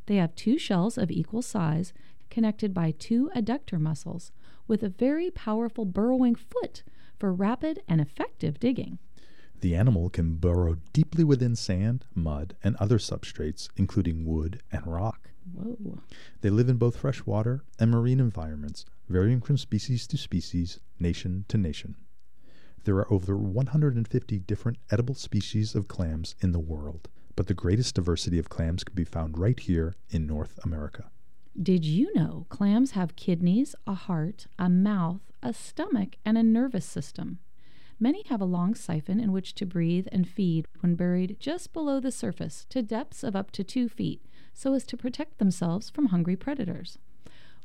[0.07, 1.93] They have two shells of equal size,
[2.31, 4.33] connected by two adductor muscles,
[4.67, 6.83] with a very powerful burrowing foot
[7.19, 8.99] for rapid and effective digging.
[9.61, 15.31] The animal can burrow deeply within sand, mud, and other substrates, including wood and rock.
[15.53, 16.01] Whoa.
[16.41, 21.57] They live in both freshwater and marine environments, varying from species to species, nation to
[21.57, 21.97] nation.
[22.85, 27.95] There are over 150 different edible species of clams in the world, but the greatest
[27.95, 31.11] diversity of clams can be found right here in North America.
[31.61, 36.85] Did you know clams have kidneys, a heart, a mouth, a stomach, and a nervous
[36.85, 37.39] system?
[37.99, 41.99] Many have a long siphon in which to breathe and feed when buried just below
[41.99, 44.21] the surface to depths of up to two feet
[44.53, 46.99] so as to protect themselves from hungry predators.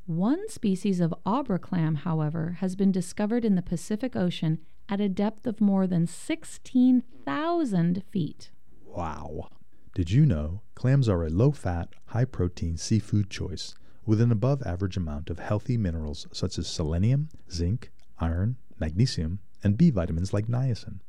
[0.06, 5.10] One species of abra clam, however, has been discovered in the Pacific Ocean at a
[5.10, 8.52] depth of more than 16,000 feet.
[8.86, 9.50] Wow.
[9.94, 14.62] Did you know clams are a low fat, high protein seafood choice with an above
[14.64, 20.48] average amount of healthy minerals such as selenium, zinc, iron, magnesium, and B vitamins like
[20.48, 21.00] niacin?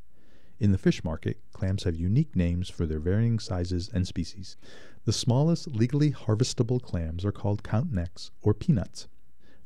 [0.61, 4.57] In the fish market, clams have unique names for their varying sizes and species.
[5.05, 9.09] The smallest legally harvestable clams are called count necks or peanuts.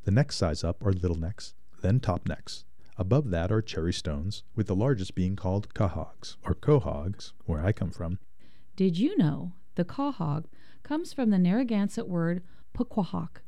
[0.05, 2.65] The next size up are little necks, then top necks.
[2.97, 7.73] Above that are cherry stones, with the largest being called cahogs or cohogs, where I
[7.73, 8.19] come from,
[8.77, 10.47] Did you know the cahog
[10.83, 12.43] comes from the Narragansett word
[12.77, 13.41] puquahawk?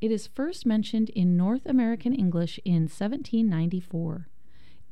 [0.00, 4.28] It is first mentioned in North American English in 1794.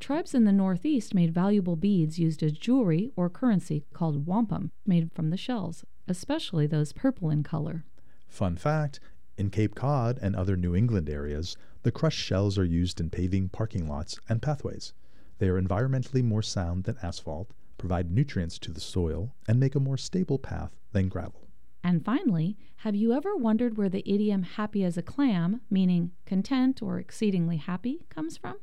[0.01, 5.13] Tribes in the Northeast made valuable beads used as jewelry or currency called wampum, made
[5.13, 7.85] from the shells, especially those purple in color.
[8.27, 8.99] Fun fact
[9.37, 13.51] in Cape Cod and other New England areas, the crushed shells are used in paving
[13.51, 14.95] parking lots and pathways.
[15.39, 19.81] They are environmentally more sound than asphalt, provide nutrients to the soil, and make a
[19.81, 21.42] more stable path than gravel.
[21.85, 26.81] And finally, have you ever wondered where the idiom happy as a clam, meaning content
[26.81, 28.57] or exceedingly happy, comes from?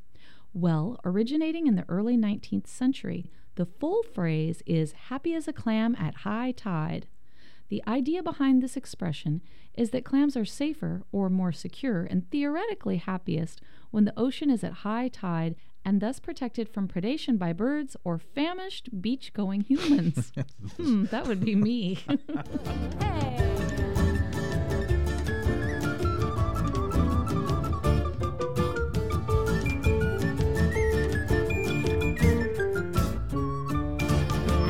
[0.53, 5.95] Well, originating in the early 19th century, The full phrase is happy as a clam
[5.99, 7.07] at high tide.
[7.67, 9.41] The idea behind this expression
[9.73, 14.63] is that clams are safer or more secure and theoretically happiest when the ocean is
[14.63, 15.55] at high tide
[15.89, 20.31] and thus protected from predation by birds or famished beach going humans.
[20.77, 21.97] hmm, that would be me.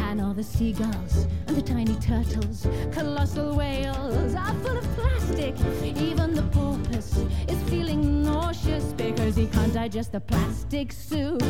[0.08, 5.54] And all the seagulls and the tiny turtles, colossal whales are full of plastic.
[5.84, 7.18] Even the porpoise
[7.50, 8.94] is feeling nauseous
[9.30, 11.42] because he can't digest the plastic soup.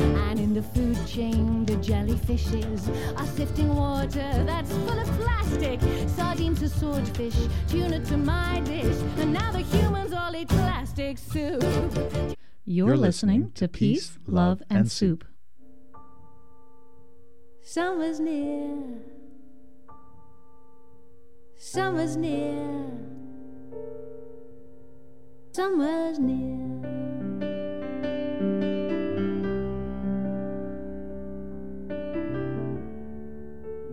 [0.00, 5.80] And in the food chain, the jellyfishes are sifting water that's full of plastic.
[6.08, 7.36] Sardines to swordfish,
[7.68, 11.62] tuna to my dish, and now the humans all eat plastic soup.
[12.64, 15.24] You're, You're listening, listening to to Peace, Peace, Love, Love, and, and Soup.
[17.62, 18.78] Summer's near.
[21.58, 22.86] Summer's near.
[25.52, 26.95] Summer's near.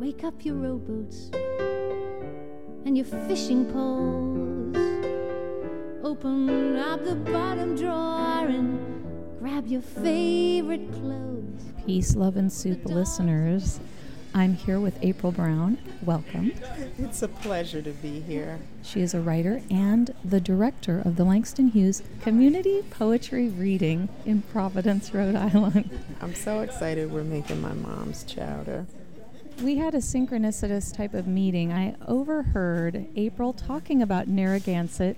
[0.03, 1.31] Wake up your rowboats
[2.83, 4.75] and your fishing poles.
[6.03, 11.63] Open up the bottom drawer and grab your favorite clothes.
[11.85, 13.79] Peace, Love, and Soup listeners.
[14.33, 15.77] I'm here with April Brown.
[16.01, 16.51] Welcome.
[16.97, 18.59] It's a pleasure to be here.
[18.81, 24.41] She is a writer and the director of the Langston Hughes Community Poetry Reading in
[24.41, 25.97] Providence, Rhode Island.
[26.19, 28.85] I'm so excited we're making my mom's chowder.
[29.61, 31.71] We had a synchronicitous type of meeting.
[31.71, 35.17] I overheard April talking about Narragansett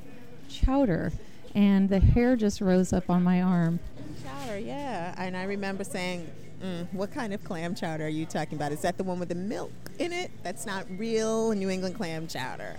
[0.50, 1.12] chowder,
[1.56, 3.80] and the hair just rose up on my arm.
[4.24, 5.16] Chowder, yeah.
[5.18, 6.30] And I remember saying,
[6.62, 8.72] mm, what kind of clam chowder are you talking about?
[8.72, 10.32] Is that the one with the milk in it?
[10.44, 12.76] That's not real New England clam chowder.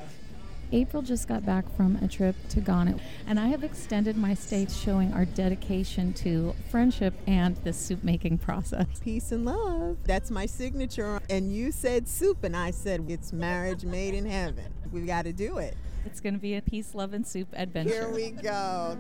[0.73, 4.67] April just got back from a trip to Ghana, and I have extended my stay
[4.67, 8.87] showing our dedication to friendship and the soup making process.
[9.01, 9.99] Peace and love.
[10.05, 11.21] That's my signature.
[11.31, 14.73] And you said soup, and I said it's marriage made in heaven.
[14.93, 15.77] We've got to do it.
[16.05, 17.93] It's going to be a peace, love, and soup adventure.
[17.93, 18.97] Here we go.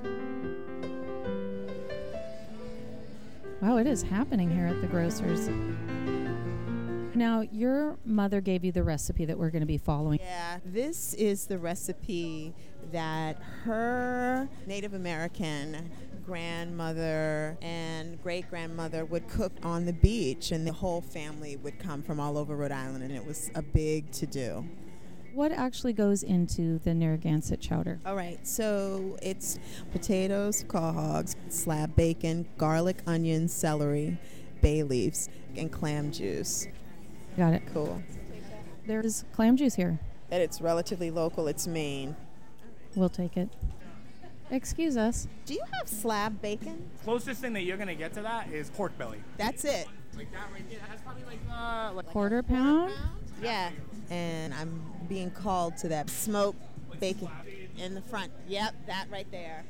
[3.61, 5.49] Wow, it is happening here at the grocer's.
[7.17, 10.19] Now, your mother gave you the recipe that we're going to be following.
[10.21, 12.55] Yeah, this is the recipe
[12.93, 15.91] that her Native American
[16.27, 22.03] grandmother and great grandmother would cook on the beach, and the whole family would come
[22.03, 24.67] from all over Rhode Island, and it was a big to do.
[25.33, 27.99] What actually goes into the Narragansett chowder?
[28.05, 29.59] All right, so it's
[29.91, 34.19] potatoes, quahogs, slab bacon, garlic, onion, celery,
[34.61, 36.69] bay leaves, and clam juice.
[37.37, 37.63] Got it.
[37.73, 38.03] Cool.
[38.87, 39.99] There's clam juice here.
[40.31, 42.17] And it's relatively local, it's Maine.
[42.95, 43.49] We'll take it.
[44.51, 45.27] Excuse us.
[45.45, 46.89] Do you have slab bacon?
[47.05, 49.19] Closest thing that you're gonna get to that is pork belly.
[49.37, 49.87] That's it.
[50.17, 50.79] Like that right there.
[50.89, 52.93] That's probably like uh like Quarter pound?
[53.43, 53.71] Yeah.
[54.09, 56.61] And I'm being called to that smoked
[57.01, 57.29] bacon
[57.77, 58.33] in the front.
[58.49, 59.65] Yep, that right there.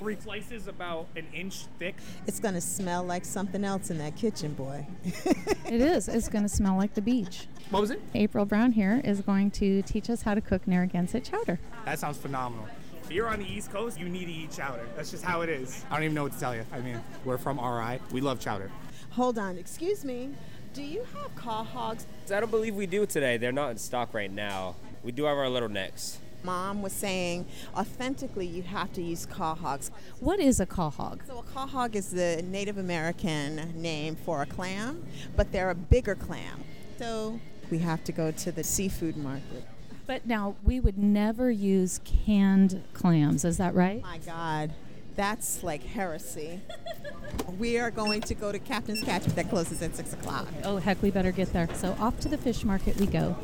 [0.00, 1.94] Three slices about an inch thick.
[2.26, 4.86] It's going to smell like something else in that kitchen, boy.
[5.66, 6.08] It is.
[6.08, 7.46] It's going to smell like the beach.
[7.68, 8.00] What was it?
[8.14, 11.60] April Brown here is going to teach us how to cook Narragansett chowder.
[11.84, 12.66] That sounds phenomenal.
[13.04, 14.88] If you're on the East Coast, you need to eat chowder.
[14.96, 15.84] That's just how it is.
[15.90, 16.64] I don't even know what to tell you.
[16.72, 18.00] I mean, we're from RI.
[18.10, 18.72] We love chowder.
[19.10, 20.30] Hold on, excuse me.
[20.72, 22.06] Do you have quahogs?
[22.34, 23.36] I don't believe we do today.
[23.36, 24.76] They're not in stock right now.
[25.04, 26.18] We do have our little necks.
[26.42, 29.90] Mom was saying authentically you have to use quahogs.
[30.20, 31.26] What is a quahog?
[31.26, 35.04] So a quahog is the Native American name for a clam,
[35.36, 36.64] but they're a bigger clam.
[36.98, 39.64] So we have to go to the seafood market.
[40.06, 43.44] But now we would never use canned clams.
[43.44, 44.02] Is that right?
[44.02, 44.72] My God,
[45.14, 46.60] that's like heresy.
[47.58, 50.48] we are going to go to Captain's Catch, but that closes at six o'clock.
[50.64, 51.68] Oh, heck, we better get there.
[51.74, 53.36] So off to the fish market we go.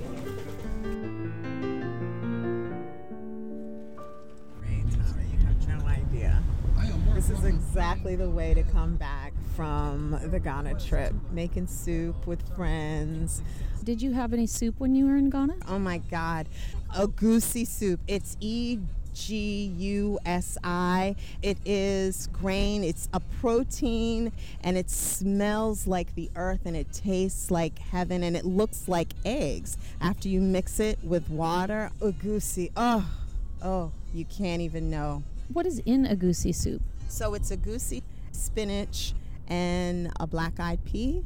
[7.17, 11.15] This is exactly the way to come back from the Ghana trip.
[11.33, 13.41] Making soup with friends.
[13.83, 15.55] Did you have any soup when you were in Ghana?
[15.67, 16.47] Oh my God.
[16.95, 18.01] Egusi soup.
[18.07, 18.79] It's E
[19.15, 21.17] G U S I.
[21.41, 24.31] It is grain, it's a protein,
[24.63, 29.15] and it smells like the earth and it tastes like heaven and it looks like
[29.25, 31.91] eggs after you mix it with water.
[32.03, 32.73] Egusi.
[32.77, 33.11] Oh,
[33.63, 35.23] oh, you can't even know.
[35.51, 36.83] What is in egusi soup?
[37.09, 38.03] So it's egusi,
[38.33, 39.15] spinach,
[39.49, 41.25] and a black eyed pea.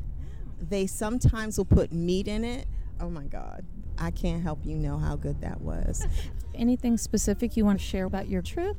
[0.61, 2.66] They sometimes will put meat in it.
[3.01, 3.64] Oh my God.
[3.99, 6.07] I can't help you know how good that was.
[6.55, 8.76] Anything specific you want to share about your trip?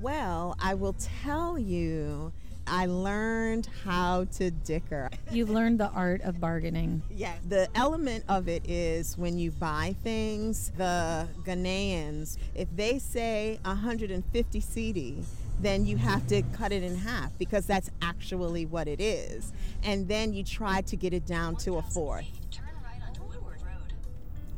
[0.00, 2.32] Well, I will tell you,
[2.66, 5.10] I learned how to dicker.
[5.30, 7.02] You've learned the art of bargaining.
[7.10, 13.58] Yeah, the element of it is when you buy things, the Ghanaians, if they say
[13.64, 15.24] 150 cedi,
[15.60, 19.52] then you have to cut it in half because that's actually what it is.
[19.82, 22.26] And then you try to get it down to a fourth.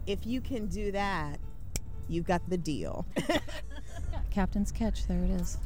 [0.06, 1.38] If you can do that,
[2.08, 3.06] you've got the deal.
[4.30, 5.58] Captain's catch, there it is.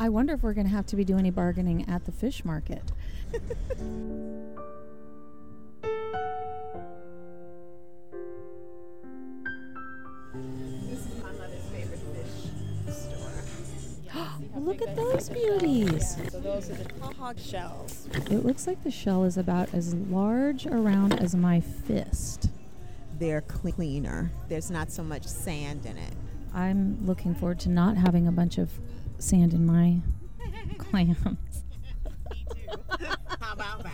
[0.00, 2.44] I wonder if we're going to have to be doing any bargaining at the fish
[2.44, 2.92] market.
[3.32, 3.40] This
[11.00, 14.20] is my mother's favorite fish store.
[14.60, 16.16] Look at those beauties.
[16.30, 18.08] So those are the quahog shells.
[18.30, 22.50] It looks like the shell is about as large around as my fist.
[23.18, 24.30] They're cleaner.
[24.48, 26.14] There's not so much sand in it.
[26.54, 28.70] I'm looking forward to not having a bunch of
[29.18, 29.98] sand in my
[30.78, 31.16] clams.
[33.40, 33.92] How about that?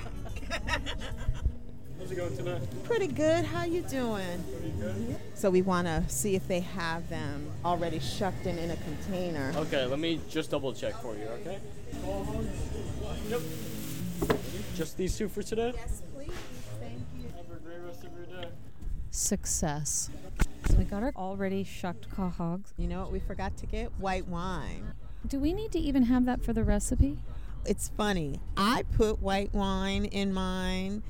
[1.98, 2.62] How's it going tonight?
[2.84, 3.44] Pretty good.
[3.44, 4.44] How you doing?
[4.58, 5.16] Pretty good.
[5.34, 9.52] So we want to see if they have them already shucked in in a container.
[9.56, 11.58] Okay, let me just double check for you, okay?
[13.28, 13.40] Yep.
[14.74, 15.72] Just these two for today?
[15.74, 16.30] Yes, please.
[16.80, 17.28] Thank you.
[17.36, 18.48] Have a great rest of your day.
[19.10, 20.10] Success.
[20.68, 22.72] So we got our already shucked quahogs.
[22.76, 23.92] You know what we forgot to get?
[23.98, 24.92] White wine.
[25.26, 27.18] Do we need to even have that for the recipe?
[27.64, 28.40] It's funny.
[28.56, 31.02] I put white wine in mine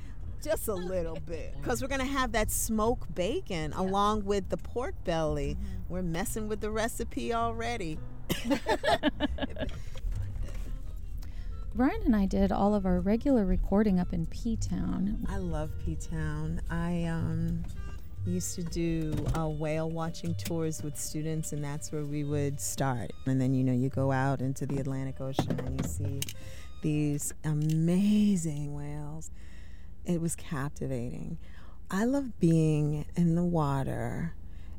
[0.44, 4.58] just a little bit because we're going to have that smoked bacon along with the
[4.58, 5.56] pork belly.
[5.88, 7.98] We're messing with the recipe already.
[11.74, 15.26] Brian and I did all of our regular recording up in P Town.
[15.28, 16.60] I love P Town.
[16.70, 17.64] I um,
[18.26, 23.12] used to do uh, whale watching tours with students, and that's where we would start.
[23.26, 26.20] And then, you know, you go out into the Atlantic Ocean and you see
[26.82, 29.30] these amazing whales.
[30.04, 31.38] It was captivating.
[31.90, 34.34] I love being in the water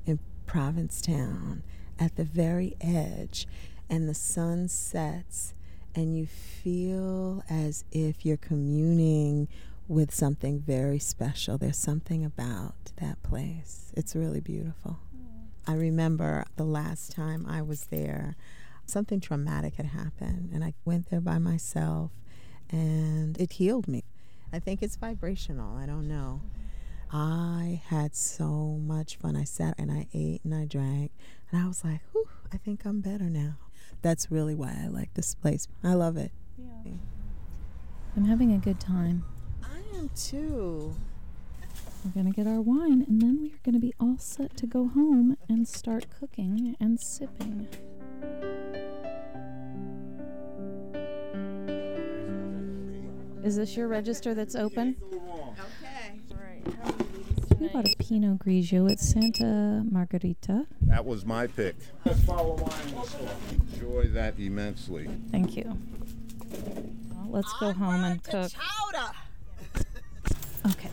[0.06, 1.64] in Provincetown
[2.00, 3.48] at the very edge,
[3.90, 5.54] and the sun sets,
[5.94, 9.48] and you feel as if you're communing
[9.88, 11.58] with something very special.
[11.58, 13.92] There's something about that place.
[13.96, 15.00] It's really beautiful.
[15.16, 15.48] Mm.
[15.68, 18.36] I remember the last time I was there,
[18.86, 22.12] something traumatic had happened, and I went there by myself,
[22.70, 24.04] and it healed me.
[24.52, 25.78] I think it's vibrational.
[25.78, 26.42] I don't know.
[27.12, 29.36] I had so much fun.
[29.36, 31.12] I sat and I ate and I drank,
[31.52, 33.58] and I was like, Whew, I think I'm better now.
[34.02, 35.68] That's really why I like this place.
[35.84, 36.32] I love it.
[38.16, 39.26] I'm having a good time.
[39.96, 40.96] I am too.
[42.04, 44.56] We're going to get our wine and then we are going to be all set
[44.58, 47.68] to go home and start cooking and sipping.
[53.44, 54.98] Is this your register that's open?
[55.14, 56.20] Okay.
[57.60, 60.66] We bought a Pinot Grigio at Santa Margherita.
[60.82, 61.76] That was my pick.
[62.06, 65.08] Enjoy that immensely.
[65.32, 65.78] Thank you.
[67.14, 68.52] Well, let's go home and cook.
[70.72, 70.90] Okay.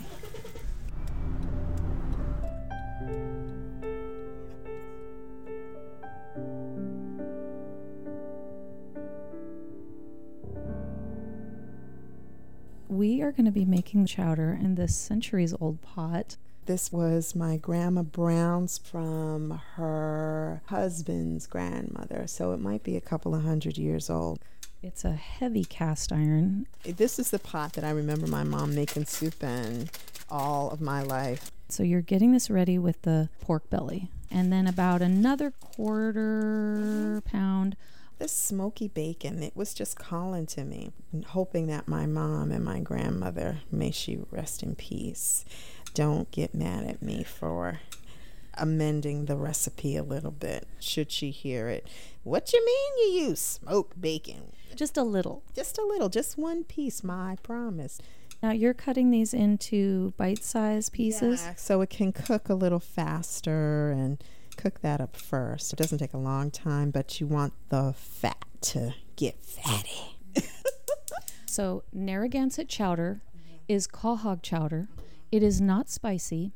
[12.88, 16.36] We are going to be making chowder in this centuries old pot.
[16.66, 23.34] This was my grandma Brown's from her husband's grandmother, so it might be a couple
[23.34, 24.38] of hundred years old.
[24.82, 26.66] It's a heavy cast iron.
[26.82, 29.88] This is the pot that I remember my mom making soup in
[30.28, 31.52] all of my life.
[31.68, 37.76] So you're getting this ready with the pork belly, and then about another quarter pound.
[38.18, 40.90] This smoky bacon, it was just calling to me,
[41.28, 45.44] hoping that my mom and my grandmother, may she rest in peace,
[45.94, 47.80] don't get mad at me for
[48.54, 51.86] amending the recipe a little bit, should she hear it.
[52.22, 54.52] What you mean you use smoked bacon?
[54.74, 55.42] Just a little.
[55.54, 57.98] Just a little, just one piece, my promise.
[58.42, 61.42] Now you're cutting these into bite-sized pieces.
[61.42, 64.22] Yeah, so it can cook a little faster and
[64.56, 65.72] cook that up first.
[65.72, 70.18] It doesn't take a long time, but you want the fat to get fatty.
[71.52, 73.20] So Narragansett chowder
[73.68, 74.88] is quahog chowder.
[75.30, 76.52] It is not spicy.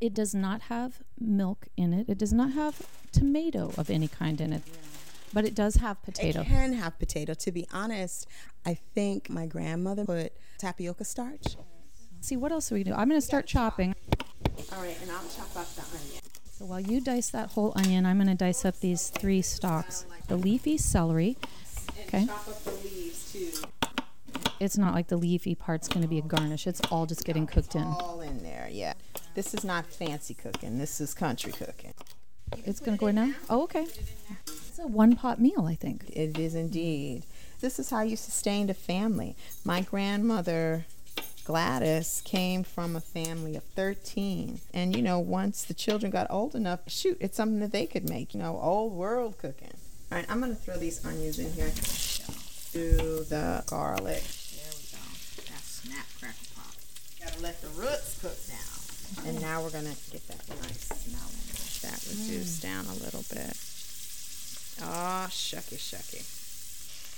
[0.00, 2.08] It does not have milk in it.
[2.08, 4.62] It does not have tomato of any kind in it.
[5.32, 6.42] But it does have potato.
[6.42, 7.34] It can have potato.
[7.34, 8.26] To be honest,
[8.64, 11.56] I think my grandmother put tapioca starch.
[12.20, 12.92] see what else do we do.
[12.92, 13.94] I'm going to start chopping.
[14.72, 16.20] All right, and I'll chop up the onion.
[16.50, 20.06] So while you dice that whole onion, I'm going to dice up these three stalks.
[20.28, 21.36] The leafy celery.
[22.06, 22.26] Okay.
[22.26, 23.68] Chop up the leaves too.
[24.58, 26.66] It's not like the leafy part's going to be a garnish.
[26.66, 27.82] It's all just getting cooked in.
[27.82, 28.94] All in there, yeah.
[29.36, 30.78] This is not fancy cooking.
[30.78, 31.92] This is country cooking.
[32.64, 33.34] It's going to go in now?
[33.50, 33.86] Oh, okay.
[34.46, 36.08] It's a one pot meal, I think.
[36.08, 37.22] It is indeed.
[37.60, 39.36] This is how you sustained a family.
[39.62, 40.86] My grandmother
[41.44, 44.62] Gladys came from a family of 13.
[44.72, 48.08] And, you know, once the children got old enough, shoot, it's something that they could
[48.08, 49.74] make, you know, old world cooking.
[50.10, 51.70] All right, I'm going to throw these onions in here.
[52.72, 54.22] Do the garlic.
[54.22, 55.04] There we go.
[55.50, 56.72] That's snap cracker pop.
[57.20, 58.36] Gotta let the roots cook
[59.16, 59.28] now.
[59.28, 61.30] And now we're going to get that nice smell.
[61.82, 62.62] That reduced mm.
[62.62, 63.56] down a little bit.
[64.82, 66.24] Oh, shucky, shucky.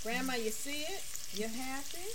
[0.04, 1.02] Grandma, you see it?
[1.34, 2.08] You happy?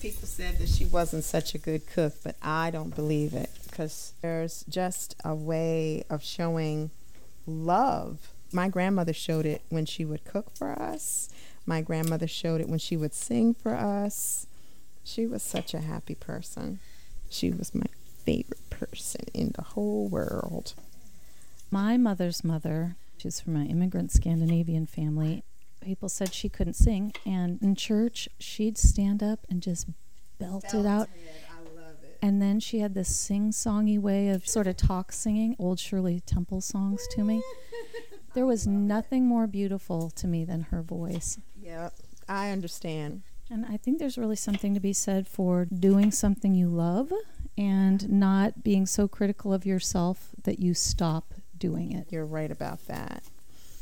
[0.00, 4.12] People said that she wasn't such a good cook, but I don't believe it because
[4.20, 6.90] there's just a way of showing
[7.46, 8.28] love.
[8.52, 11.28] My grandmother showed it when she would cook for us.
[11.66, 14.46] My grandmother showed it when she would sing for us.
[15.04, 16.80] She was such a happy person.
[17.30, 17.86] She was my
[18.28, 20.74] favorite person in the whole world.
[21.70, 25.44] My mother's mother, she's from an immigrant Scandinavian family.
[25.80, 29.86] People said she couldn't sing, and in church, she'd stand up and just
[30.38, 31.08] belt it out.
[31.14, 31.44] It.
[32.20, 36.20] And then she had this sing songy way of sort of talk singing old Shirley
[36.20, 37.42] Temple songs to me.
[38.34, 41.40] There was nothing more beautiful to me than her voice.
[41.60, 41.90] Yeah,
[42.28, 43.22] I understand.
[43.50, 47.10] And I think there's really something to be said for doing something you love
[47.58, 52.06] and not being so critical of yourself that you stop doing it.
[52.10, 53.24] You're right about that.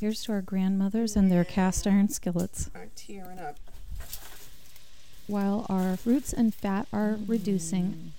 [0.00, 2.70] Here's to our grandmothers and their cast iron skillets.
[2.74, 3.56] I'm tearing up.
[5.26, 7.28] While our roots and fat are mm.
[7.28, 8.12] reducing,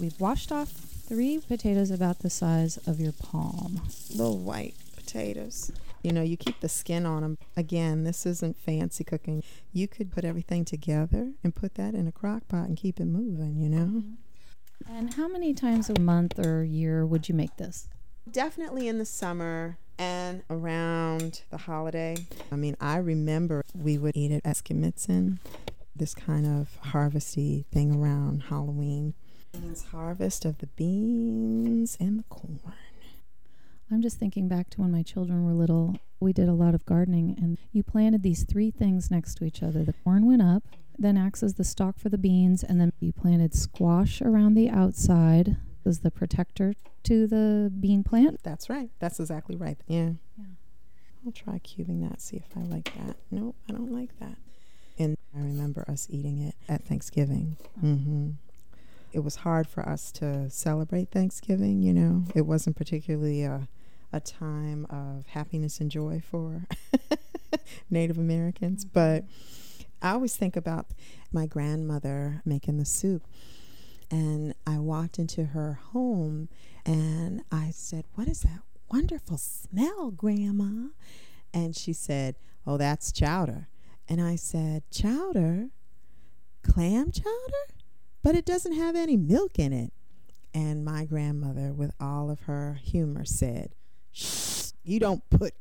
[0.00, 3.82] we've washed off three potatoes about the size of your palm.
[4.10, 5.70] Little white potatoes.
[6.02, 7.38] You know, you keep the skin on them.
[7.56, 9.42] Again, this isn't fancy cooking.
[9.72, 13.06] You could put everything together and put that in a crock pot and keep it
[13.06, 13.86] moving, you know?
[13.86, 14.14] Mm-hmm.
[14.90, 17.88] And how many times a month or year would you make this?
[18.30, 22.16] Definitely in the summer and around the holiday.
[22.50, 25.38] I mean, I remember we would eat it at Skimitzen,
[25.94, 29.14] this kind of harvesty thing around Halloween.
[29.52, 32.60] It's harvest of the beans and the corn.
[33.90, 35.98] I'm just thinking back to when my children were little.
[36.20, 39.62] We did a lot of gardening, and you planted these three things next to each
[39.62, 39.82] other.
[39.84, 40.62] The corn went up,
[40.98, 44.68] then acts as the stalk for the beans, and then you planted squash around the
[44.68, 46.74] outside as the protector
[47.04, 48.40] to the bean plant.
[48.42, 48.90] That's right.
[48.98, 49.78] That's exactly right.
[49.86, 50.10] Yeah.
[50.36, 50.44] Yeah.
[51.24, 53.16] I'll try cubing that, see if I like that.
[53.30, 54.36] Nope, I don't like that.
[54.98, 57.56] And I remember us eating it at Thanksgiving.
[57.82, 58.30] Mm-hmm.
[59.12, 62.24] It was hard for us to celebrate Thanksgiving, you know.
[62.34, 63.68] It wasn't particularly a,
[64.12, 66.66] a time of happiness and joy for
[67.90, 68.84] Native Americans.
[68.84, 69.24] But
[70.00, 70.86] I always think about
[71.32, 73.26] my grandmother making the soup.
[74.10, 76.48] And I walked into her home
[76.86, 80.88] and I said, What is that wonderful smell, Grandma?
[81.52, 82.36] And she said,
[82.66, 83.68] Oh, that's chowder.
[84.08, 85.68] And I said, Chowder?
[86.62, 87.74] Clam chowder?
[88.22, 89.92] But it doesn't have any milk in it.
[90.54, 93.74] And my grandmother, with all of her humor, said,
[94.12, 95.54] Shh, you don't put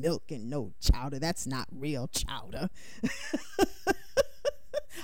[0.00, 1.18] milk and no chowder.
[1.18, 2.68] That's not real chowder.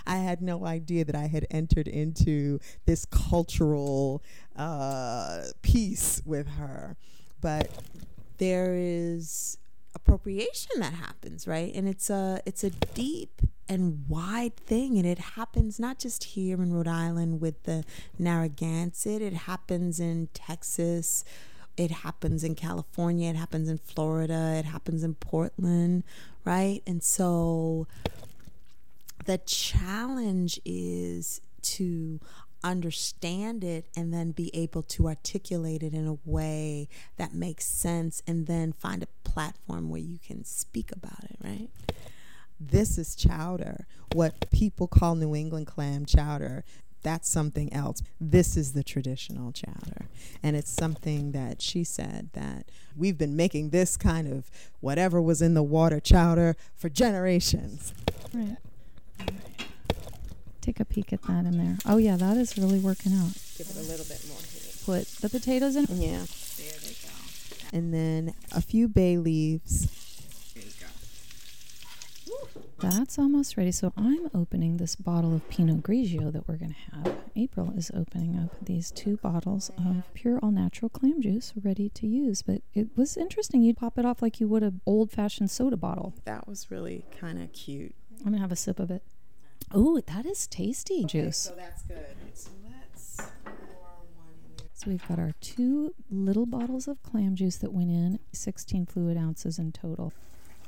[0.07, 4.23] I had no idea that I had entered into this cultural
[4.57, 6.97] uh, piece with her.
[7.41, 7.71] But
[8.39, 9.59] there is
[9.95, 11.73] appropriation that happens, right?
[11.75, 16.61] And it's a it's a deep and wide thing, and it happens not just here
[16.61, 17.85] in Rhode Island with the
[18.19, 19.23] Narragansett.
[19.23, 21.25] It happens in Texas.
[21.81, 23.31] It happens in California.
[23.31, 24.57] It happens in Florida.
[24.59, 26.05] It happens in Portland,
[26.45, 26.83] right?
[26.87, 27.87] And so
[29.25, 32.21] the challenge is to
[32.63, 38.23] understand it and then be able to articulate it in a way that makes sense
[38.27, 41.71] and then find a platform where you can speak about it, right?
[42.61, 43.87] This is chowder.
[44.13, 46.63] What people call New England clam chowder,
[47.03, 48.03] that's something else.
[48.21, 50.07] This is the traditional chowder.
[50.43, 55.41] And it's something that she said that we've been making this kind of whatever was
[55.43, 57.95] in the water chowder for generations.
[58.33, 58.57] Right.
[60.61, 61.79] Take a peek at that in there.
[61.87, 63.33] Oh yeah, that is really working out.
[63.57, 64.77] Give it a little bit more heat.
[64.85, 65.87] Put the potatoes in.
[65.89, 66.25] Yeah.
[66.59, 67.09] There they go.
[67.73, 70.10] And then a few bay leaves.
[72.81, 72.99] There you go.
[72.99, 73.73] That's almost ready.
[73.73, 77.17] So I'm opening this bottle of Pinot Grigio that we're going to have.
[77.37, 82.07] April is opening up these two bottles of pure all natural clam juice ready to
[82.07, 82.43] use.
[82.43, 83.63] But it was interesting.
[83.63, 86.15] You'd pop it off like you would an old fashioned soda bottle.
[86.25, 87.95] That was really kind of cute.
[88.21, 89.03] I'm going to have a sip of it.
[89.73, 91.37] Oh, that is tasty juice.
[91.39, 92.07] So that's good.
[92.35, 93.17] So let's
[94.75, 99.17] So we've got our two little bottles of clam juice that went in, 16 fluid
[99.17, 100.13] ounces in total.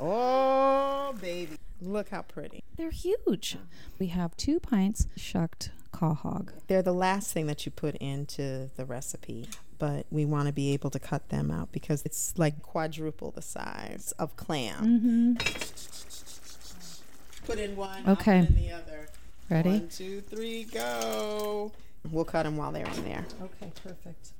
[0.05, 1.57] Oh, baby.
[1.80, 2.64] Look how pretty.
[2.76, 3.57] They're huge.
[4.00, 6.48] We have two pints shucked quahog.
[6.66, 9.48] They're the last thing that you put into the recipe,
[9.78, 13.42] but we want to be able to cut them out because it's like quadruple the
[13.42, 15.36] size of clam.
[15.38, 17.46] Mm-hmm.
[17.46, 18.38] Put in one, Okay.
[18.38, 19.09] In the other.
[19.50, 19.70] Ready?
[19.70, 21.70] One, two, three, go.
[22.11, 23.24] We'll cut them while they're in there.
[23.40, 24.30] Okay, perfect.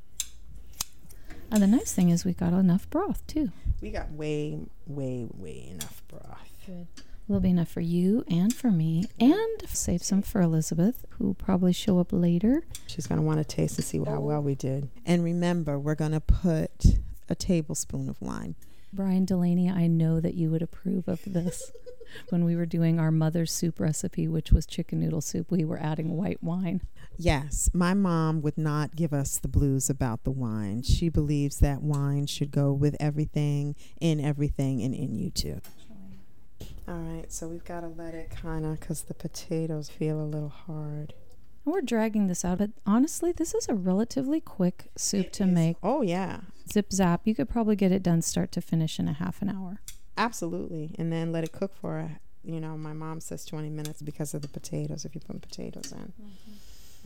[1.53, 3.53] And the nice thing is we got enough broth too.
[3.83, 6.49] We got way, way, way enough broth.
[6.65, 6.87] Good.
[7.29, 11.35] Will be enough for you and for me, and save some for Elizabeth, who will
[11.35, 12.65] probably show up later.
[12.87, 14.21] She's going to want to taste and see how oh.
[14.21, 14.89] well we did.
[15.05, 16.87] And remember, we're going to put
[17.29, 18.55] a tablespoon of wine.
[18.91, 21.71] Brian Delaney, I know that you would approve of this.
[22.29, 25.79] when we were doing our mother's soup recipe, which was chicken noodle soup, we were
[25.79, 26.83] adding white wine.
[27.17, 30.83] Yes, my mom would not give us the blues about the wine.
[30.83, 35.61] She believes that wine should go with everything, in everything, and in you too.
[36.89, 40.25] All right, so we've got to let it kind of, because the potatoes feel a
[40.25, 41.15] little hard.
[41.65, 45.77] We're dragging this out, but honestly, this is a relatively quick soup to make.
[45.81, 46.41] Oh, yeah.
[46.69, 47.21] Zip zap.
[47.25, 49.81] You could probably get it done start to finish in a half an hour.
[50.17, 50.95] Absolutely.
[50.99, 52.11] And then let it cook for,
[52.45, 55.93] you know, my mom says 20 minutes because of the potatoes, if you put potatoes
[55.93, 55.99] in.
[55.99, 56.53] Mm-hmm.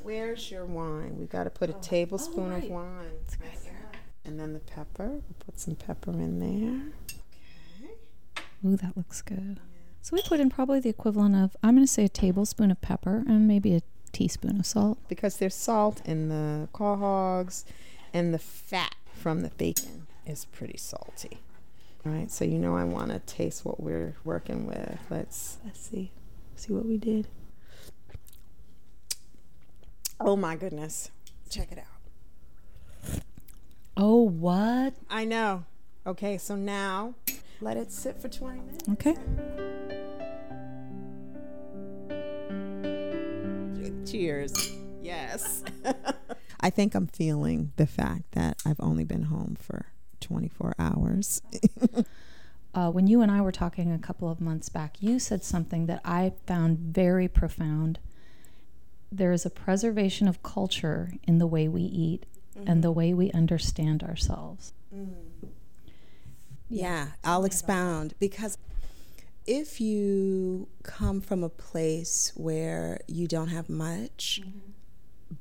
[0.03, 1.17] Where's your wine?
[1.19, 1.81] We've got to put a oh.
[1.81, 3.11] tablespoon of oh, wine.
[4.25, 5.09] And then the pepper.
[5.09, 6.93] We'll put some pepper in there.
[7.05, 8.43] Okay.
[8.65, 9.61] Ooh, that looks good.
[10.03, 12.81] So we put in probably the equivalent of, I'm going to say a tablespoon of
[12.81, 13.83] pepper and maybe a
[14.13, 14.99] teaspoon of salt.
[15.09, 17.65] Because there's salt in the quahogs
[18.13, 21.39] and the fat from the bacon is pretty salty.
[22.07, 24.97] All right, so you know I want to taste what we're working with.
[25.11, 26.13] Let's let's see.
[26.55, 27.27] See what we did.
[30.21, 31.11] Oh my goodness.
[31.51, 33.21] Check it out.
[33.97, 34.95] Oh, what?
[35.11, 35.65] I know.
[36.07, 37.17] Okay, so now
[37.61, 38.89] let it sit for 20 minutes.
[38.91, 39.17] Okay.
[44.09, 44.77] Cheers.
[45.03, 45.65] Yes.
[46.61, 49.87] I think I'm feeling the fact that I've only been home for
[50.27, 51.43] 24 hours.
[52.75, 55.87] Uh, when you and I were talking a couple of months back, you said something
[55.87, 57.99] that I found very profound.
[59.11, 62.27] There is a preservation of culture in the way we eat
[62.67, 64.75] and the way we understand ourselves.
[66.69, 68.59] Yeah, I'll expound because
[69.47, 74.43] if you come from a place where you don't have much,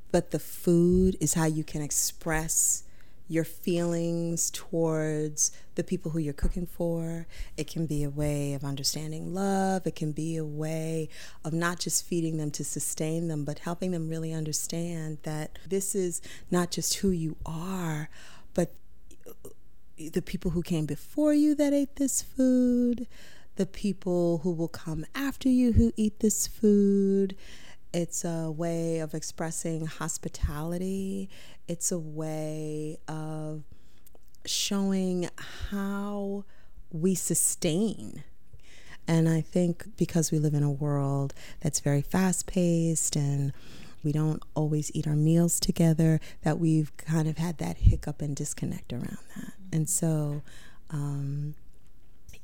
[0.09, 2.84] but the food is how you can express
[3.27, 7.27] your feelings towards the people who you're cooking for.
[7.57, 9.87] It can be a way of understanding love.
[9.87, 11.09] It can be a way
[11.43, 15.95] of not just feeding them to sustain them, but helping them really understand that this
[15.95, 16.21] is
[16.51, 18.09] not just who you are,
[18.53, 18.73] but
[19.97, 23.07] the people who came before you that ate this food,
[23.55, 27.35] the people who will come after you who eat this food.
[27.95, 31.29] It's a way of expressing hospitality.
[31.65, 33.63] It's a way of
[34.43, 35.29] showing
[35.69, 36.43] how
[36.91, 38.25] we sustain.
[39.07, 43.53] And I think because we live in a world that's very fast paced and
[44.03, 48.35] we don't always eat our meals together, that we've kind of had that hiccup and
[48.35, 49.53] disconnect around that.
[49.71, 50.41] And so,
[50.89, 51.55] um,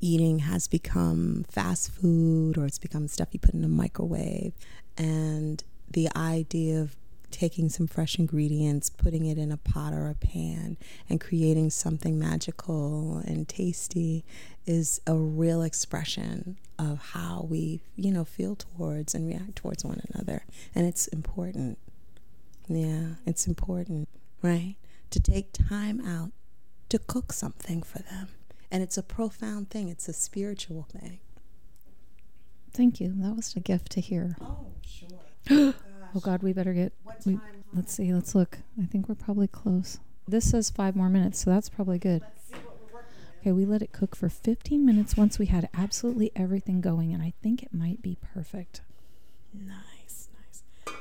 [0.02, 4.52] eating has become fast food or it's become stuff you put in a microwave.
[4.98, 6.96] And the idea of
[7.30, 10.76] taking some fresh ingredients, putting it in a pot or a pan,
[11.08, 14.24] and creating something magical and tasty
[14.66, 20.02] is a real expression of how we, you know, feel towards and react towards one
[20.12, 20.44] another.
[20.74, 21.78] And it's important.
[22.68, 24.08] Yeah, it's important,
[24.42, 24.76] right?
[25.10, 26.32] To take time out
[26.90, 28.28] to cook something for them.
[28.72, 31.20] And it's a profound thing, it's a spiritual thing.
[32.72, 33.12] Thank you.
[33.16, 34.34] That was a gift to hear.
[34.40, 35.20] Oh, sure.
[36.14, 36.94] oh God, we better get.
[37.26, 37.38] We,
[37.74, 38.14] let's see.
[38.14, 38.60] Let's look.
[38.80, 40.00] I think we're probably close.
[40.26, 42.22] This says five more minutes, so that's probably good.
[43.40, 47.22] Okay, we let it cook for 15 minutes once we had absolutely everything going, and
[47.22, 48.80] I think it might be perfect.
[49.52, 50.62] Nice, nice.
[50.86, 50.94] Oh,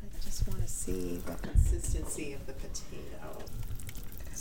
[0.00, 2.85] I just want to see the consistency of the potato.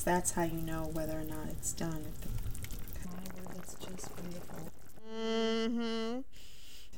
[0.05, 2.05] Because that's how you know whether or not it's done.
[2.05, 4.71] If the, Just wonderful.
[5.11, 6.19] Mm-hmm.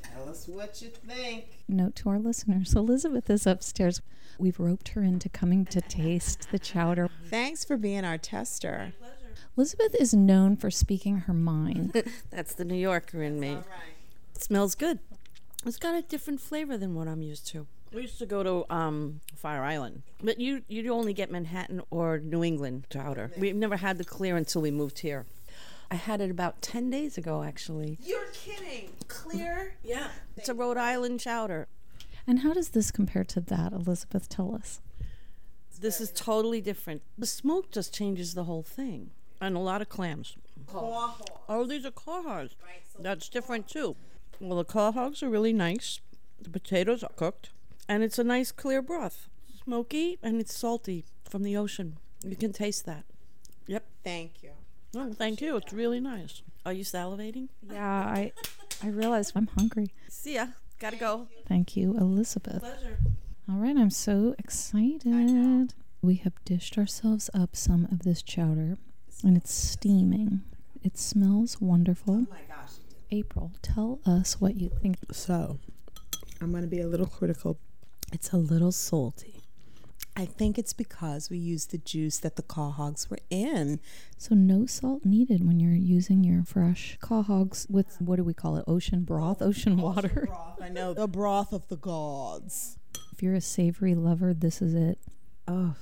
[0.02, 1.46] Tell us what you think.
[1.68, 4.02] Note to our listeners Elizabeth is upstairs.
[4.38, 7.08] We've roped her into coming to taste the chowder.
[7.30, 8.92] Thanks for being our tester.
[9.56, 12.04] Elizabeth is known for speaking her mind.
[12.30, 13.58] That's the New Yorker in me.
[14.34, 14.98] It smells good.
[15.64, 17.66] It's got a different flavor than what I'm used to.
[17.92, 22.18] We used to go to um, Fire Island, but you you only get Manhattan or
[22.18, 23.30] New England chowder.
[23.38, 25.26] We've never had the clear until we moved here.
[25.90, 27.98] I had it about ten days ago, actually.
[28.04, 28.90] You're kidding.
[29.08, 29.74] Clear?
[29.82, 31.66] Yeah, it's a Rhode Island chowder.
[32.26, 34.28] And how does this compare to that, Elizabeth?
[34.28, 34.80] Tell us.
[35.80, 37.02] This is totally different.
[37.16, 39.10] The smoke just changes the whole thing,
[39.40, 40.36] and a lot of clams.
[40.74, 42.50] Oh, these are quahogs.
[42.98, 43.96] That's different too.
[44.40, 46.00] Well, the quahogs are really nice.
[46.40, 47.50] The potatoes are cooked,
[47.88, 49.28] and it's a nice clear broth.
[49.64, 51.98] Smoky and it's salty from the ocean.
[52.24, 53.04] You can taste that.
[53.66, 53.84] Yep.
[54.04, 54.50] Thank you.
[54.96, 55.56] Oh, thank you.
[55.56, 56.42] It's really nice.
[56.64, 57.48] Are you salivating?
[57.70, 58.32] Yeah, I
[58.82, 59.88] I realized I'm hungry.
[60.08, 60.48] See ya.
[60.78, 61.28] Gotta go.
[61.46, 62.60] Thank you, Elizabeth.
[62.60, 62.98] Pleasure.
[63.50, 65.74] All right, I'm so excited.
[66.02, 68.78] We have dished ourselves up some of this chowder,
[69.24, 70.42] and it's steaming.
[70.84, 72.26] It smells wonderful.
[72.28, 72.74] Oh my gosh.
[73.10, 74.98] April, tell us what you think.
[75.12, 75.58] So,
[76.40, 77.58] I'm going to be a little critical.
[78.12, 79.42] It's a little salty.
[80.16, 83.78] I think it's because we used the juice that the quahogs were in.
[84.16, 88.56] So no salt needed when you're using your fresh quahogs with what do we call
[88.56, 88.64] it?
[88.66, 90.24] Ocean broth, ocean water.
[90.26, 92.78] broth I know the broth of the gods.
[93.12, 94.98] If you're a savory lover, this is it.
[95.46, 95.76] Oh,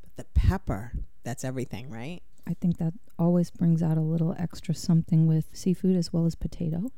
[0.00, 0.92] but the pepper,
[1.24, 2.22] that's everything, right?
[2.46, 6.34] I think that always brings out a little extra something with seafood as well as
[6.34, 6.92] potato.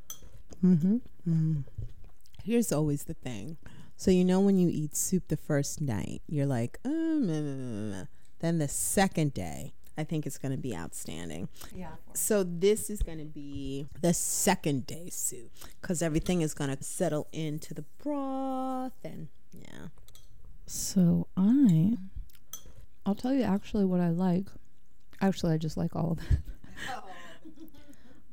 [0.63, 0.97] Mm-hmm.
[1.27, 1.65] mm
[2.43, 3.57] Here's always the thing.
[3.97, 7.93] So you know when you eat soup the first night, you're like, um, mm, mm,
[7.93, 8.09] mm.
[8.41, 11.49] then the second day, I think it's going to be outstanding.
[11.75, 11.93] Yeah.
[12.15, 16.83] So this is going to be the second day soup because everything is going to
[16.83, 19.89] settle into the broth and yeah.
[20.67, 21.97] So I,
[23.07, 24.47] I'll tell you actually what I like.
[25.21, 26.39] Actually, I just like all of it.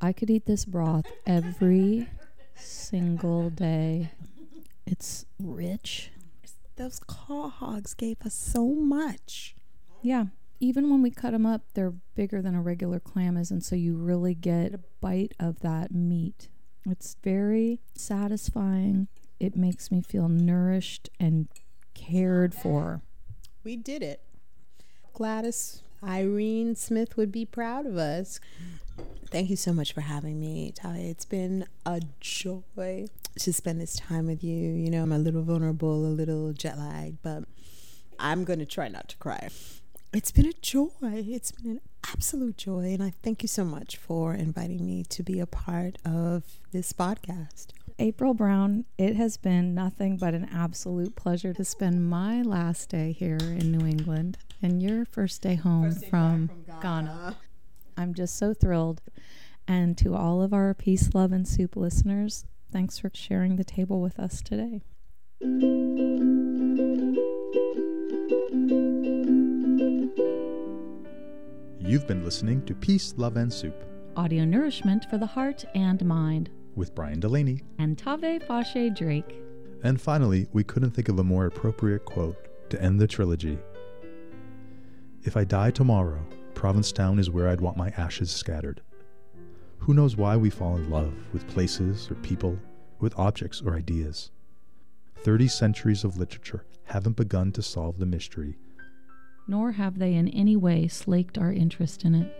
[0.01, 2.07] I could eat this broth every
[2.55, 4.09] single day.
[4.91, 6.11] It's rich.
[6.75, 9.55] Those quahogs gave us so much.
[10.01, 10.25] Yeah.
[10.59, 13.75] Even when we cut them up, they're bigger than a regular clam is, and so
[13.75, 16.49] you really get a bite of that meat.
[16.85, 19.07] It's very satisfying.
[19.39, 21.47] It makes me feel nourished and
[21.93, 23.01] cared for.
[23.63, 24.21] We did it.
[25.13, 28.39] Gladys Irene Smith would be proud of us.
[29.29, 31.09] Thank you so much for having me, Talia.
[31.09, 33.07] It's been a joy
[33.39, 34.53] to spend this time with you.
[34.53, 37.45] You know, I'm a little vulnerable, a little jet lagged, but
[38.19, 39.47] I'm going to try not to cry.
[40.13, 40.89] It's been a joy.
[41.01, 41.81] It's been an
[42.11, 42.93] absolute joy.
[42.93, 46.43] And I thank you so much for inviting me to be a part of
[46.73, 47.67] this podcast.
[47.99, 53.13] April Brown, it has been nothing but an absolute pleasure to spend my last day
[53.13, 56.81] here in New England and your first day home First day from, from Ghana.
[56.81, 57.35] Ghana.
[58.01, 59.01] I'm just so thrilled.
[59.67, 64.01] And to all of our Peace, Love, and Soup listeners, thanks for sharing the table
[64.01, 64.81] with us today.
[71.79, 73.75] You've been listening to Peace, Love, and Soup
[74.15, 76.49] Audio nourishment for the heart and mind.
[76.75, 77.61] with Brian Delaney.
[77.77, 79.41] And Tave Fashe Drake.
[79.83, 83.59] And finally, we couldn't think of a more appropriate quote to end the trilogy.
[85.23, 86.25] If I die tomorrow,
[86.61, 88.81] Provincetown is where I'd want my ashes scattered.
[89.79, 92.55] Who knows why we fall in love with places or people,
[92.99, 94.29] with objects or ideas?
[95.15, 98.59] Thirty centuries of literature haven't begun to solve the mystery.
[99.47, 102.31] Nor have they in any way slaked our interest in it.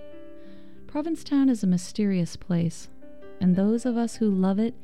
[0.85, 2.89] Provincetown is a mysterious place,
[3.39, 4.75] and those of us who love it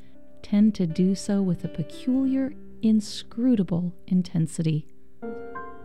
[0.42, 4.88] tend to do so with a peculiar, inscrutable intensity.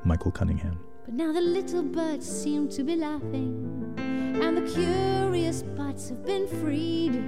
[0.07, 0.78] Michael Cunningham.
[1.05, 6.46] But now the little birds seem to be laughing, and the curious buds have been
[6.46, 7.26] freed.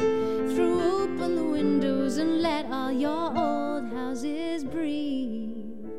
[0.54, 5.90] Throw open the windows and let all your old houses breathe.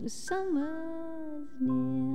[0.00, 2.10] The summer's near.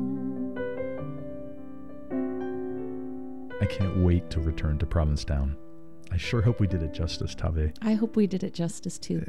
[3.61, 5.55] I can't wait to return to Provincetown.
[6.11, 7.71] I sure hope we did it justice, Tave.
[7.81, 9.25] I hope we did it justice too.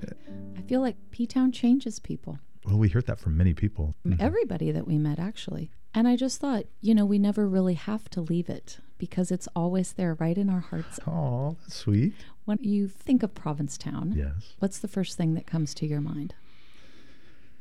[0.57, 2.38] I feel like P Town changes people.
[2.66, 3.94] Well, we heard that from many people.
[4.06, 4.20] Mm-hmm.
[4.20, 5.70] Everybody that we met, actually.
[5.94, 9.48] And I just thought, you know, we never really have to leave it because it's
[9.54, 10.98] always there right in our hearts.
[11.06, 12.12] Oh, that's sweet.
[12.44, 14.54] When you think of Provincetown, Yes.
[14.58, 16.34] what's the first thing that comes to your mind?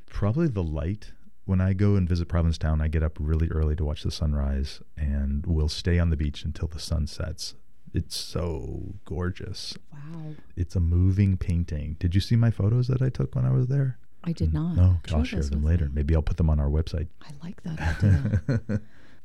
[0.08, 1.12] Probably the light.
[1.45, 4.82] When I go and visit Provincetown, I get up really early to watch the sunrise
[4.97, 7.53] and we'll stay on the beach until the sun sets.
[7.93, 9.78] It's so gorgeous.
[9.93, 10.34] Wow.
[10.56, 11.95] It's a moving painting.
[11.99, 13.99] Did you see my photos that I took when I was there?
[14.26, 14.54] I did mm.
[14.54, 14.76] not.
[14.76, 15.90] No, I'll share them later.
[15.94, 17.08] Maybe I'll put them on our website.
[17.22, 18.82] I like that idea.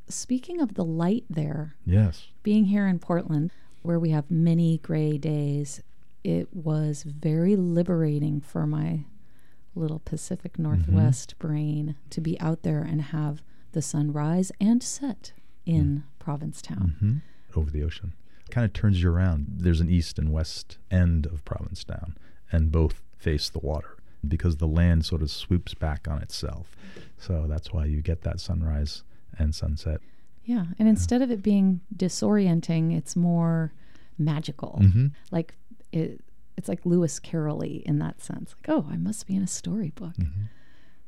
[0.09, 2.27] Speaking of the light there, Yes.
[2.43, 3.51] being here in Portland,
[3.83, 5.83] where we have many gray days,
[6.23, 9.05] it was very liberating for my
[9.75, 10.65] little Pacific mm-hmm.
[10.65, 13.43] Northwest brain to be out there and have
[13.73, 15.33] the sun rise and set
[15.65, 16.03] in mm.
[16.19, 16.97] Provincetown.
[16.99, 18.13] hmm Over the ocean.
[18.51, 19.47] Kind of turns you around.
[19.59, 22.19] There's an east and west end of Provincetown,
[22.51, 23.97] and both face the water
[24.27, 26.77] because the land sort of swoops back on itself.
[27.19, 29.03] So that's why you get that sunrise
[29.39, 30.01] and sunset.
[30.45, 33.73] Yeah, and instead of it being disorienting, it's more
[34.19, 34.79] magical.
[34.83, 35.13] Mhm.
[35.31, 35.55] Like
[35.93, 36.23] it,
[36.57, 38.55] it's like Lewis Carroll-y in that sense.
[38.57, 40.15] Like, oh, I must be in a storybook.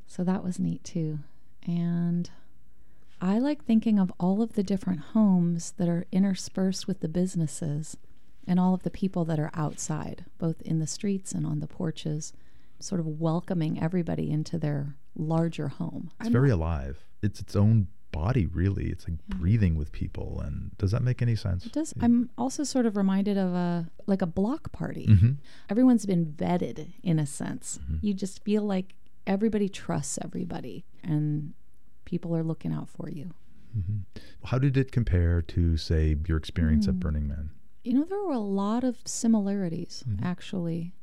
[0.06, 1.18] So that was neat too.
[1.66, 2.30] And
[3.20, 7.96] I like thinking of all of the different homes that are interspersed with the businesses
[8.46, 11.66] and all of the people that are outside, both in the streets and on the
[11.68, 12.32] porches,
[12.82, 16.10] sort of welcoming everybody into their larger home.
[16.20, 16.98] It's very alive.
[17.22, 18.86] It's its own body, really.
[18.88, 20.40] It's like breathing with people.
[20.44, 21.64] And does that make any sense?
[21.64, 21.94] It does.
[22.00, 25.06] I'm also sort of reminded of a like a block party.
[25.06, 25.36] Mhm.
[25.70, 27.78] Everyone's been vetted in a sense.
[27.82, 27.96] Mm-hmm.
[28.06, 28.94] You just feel like
[29.26, 31.54] everybody trusts everybody, and
[32.04, 33.30] people are looking out for you.
[34.44, 37.00] How did it compare to, say, your experience at Hmm.
[37.00, 37.50] Burning Man?
[37.84, 40.24] You know, there were a lot of similarities Mm-hmm.
[40.24, 40.94] actually.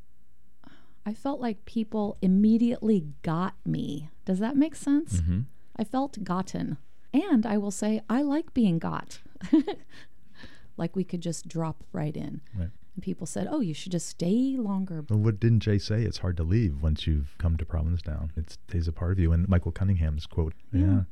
[1.09, 4.09] I felt like people immediately got me.
[4.25, 5.21] Does that make sense?
[5.21, 5.45] Mhm.
[5.75, 6.77] I felt gotten.
[7.11, 9.17] And I will say, I like being got.
[10.77, 12.41] like we could just drop right in.
[12.55, 12.69] Right.
[12.93, 15.03] And people said, oh, you should just stay longer.
[15.09, 16.03] Well, what didn't Jay say?
[16.03, 18.31] It's hard to leave once you've come to Provincetown.
[18.37, 19.31] It stays a part of you.
[19.31, 20.53] And Michael Cunningham's quote.
[20.71, 21.05] Yeah.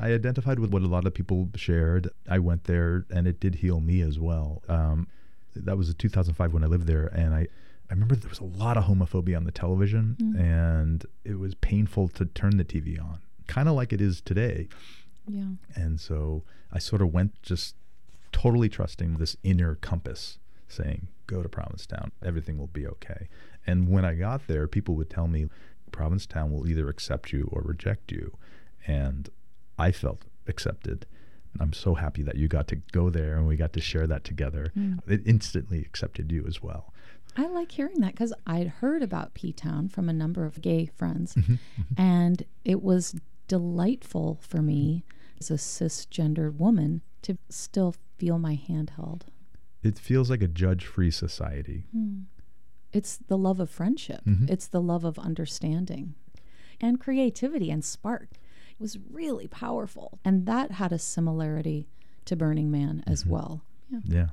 [0.00, 2.08] I identified with what a lot of people shared.
[2.28, 4.62] I went there and it did heal me as well.
[4.68, 5.08] Um,
[5.56, 7.08] that was in 2005 when I lived there.
[7.08, 7.48] And I,
[7.90, 10.38] I remember there was a lot of homophobia on the television Mm.
[10.40, 13.18] and it was painful to turn the TV on,
[13.48, 14.68] kind of like it is today.
[15.26, 15.44] Yeah.
[15.74, 17.74] And so I sort of went just
[18.32, 20.38] totally trusting this inner compass
[20.68, 23.28] saying, go to Provincetown, everything will be okay.
[23.66, 25.48] And when I got there, people would tell me,
[25.90, 28.36] Provincetown will either accept you or reject you.
[28.86, 29.28] And
[29.78, 31.06] I felt accepted.
[31.52, 34.06] And I'm so happy that you got to go there and we got to share
[34.06, 34.72] that together.
[34.78, 35.00] Mm.
[35.08, 36.92] It instantly accepted you as well.
[37.36, 40.86] I like hearing that because I'd heard about P Town from a number of gay
[40.86, 41.58] friends, Mhm,
[41.96, 43.14] and it was
[43.48, 45.04] delightful for me
[45.38, 49.26] as a cisgendered woman to still feel my hand held.
[49.82, 51.84] It feels like a judge free society.
[51.92, 52.22] Hmm.
[52.92, 54.50] It's the love of friendship, Mhm.
[54.50, 56.14] it's the love of understanding
[56.80, 58.30] and creativity and spark.
[58.72, 60.18] It was really powerful.
[60.24, 61.88] And that had a similarity
[62.24, 63.62] to Burning Man as well.
[63.90, 64.00] Yeah.
[64.04, 64.28] Yeah.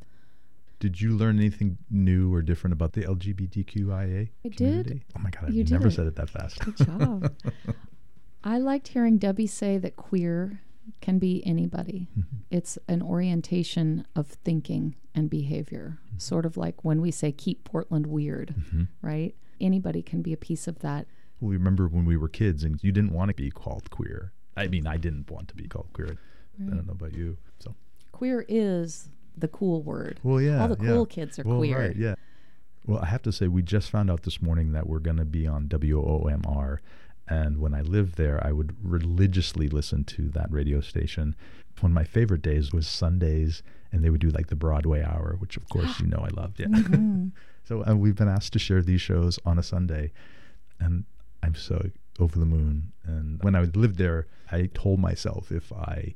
[0.80, 4.30] Did you learn anything new or different about the LGBTQIA?
[4.46, 5.02] I did.
[5.16, 6.60] Oh my God, I've You never said it that fast.
[6.60, 7.34] Good job.
[8.44, 10.62] I liked hearing Debbie say that queer
[11.02, 12.08] can be anybody.
[12.18, 12.38] Mm-hmm.
[12.52, 16.18] It's an orientation of thinking and behavior, Mm-hmm.
[16.20, 18.88] sort of like when we say keep Portland weird, Mhm.
[19.02, 19.36] right?
[19.60, 21.08] Anybody can be a piece of that.
[21.42, 24.32] We remember when we were kids and you didn't want to be called queer.
[24.56, 26.18] I mean, I didn't want to be called queer.
[26.60, 27.38] I don't know about you.
[27.60, 27.76] So,
[28.12, 30.20] Queer is the cool word.
[30.24, 30.62] well, yeah.
[30.62, 30.92] All the yeah.
[30.92, 31.80] cool kids are Well, queer.
[31.80, 32.16] Right, yeah.
[32.86, 35.26] Well, I have to say, we just found out this morning that we're going to
[35.26, 36.78] be on WOMR.
[37.28, 41.36] And when I lived there, I would religiously listen to that radio station.
[41.82, 43.62] One of my favorite days was Sundays,
[43.92, 46.60] and they would do like the Broadway hour, which of course you know I loved.
[46.60, 46.68] Yeah.
[46.68, 47.32] Mhm.
[47.66, 50.12] so uh, we've been asked to share these shows on a Sunday,
[50.80, 51.04] and
[51.44, 52.94] I'm so over the moon.
[53.06, 56.16] And when I lived there, I told myself if I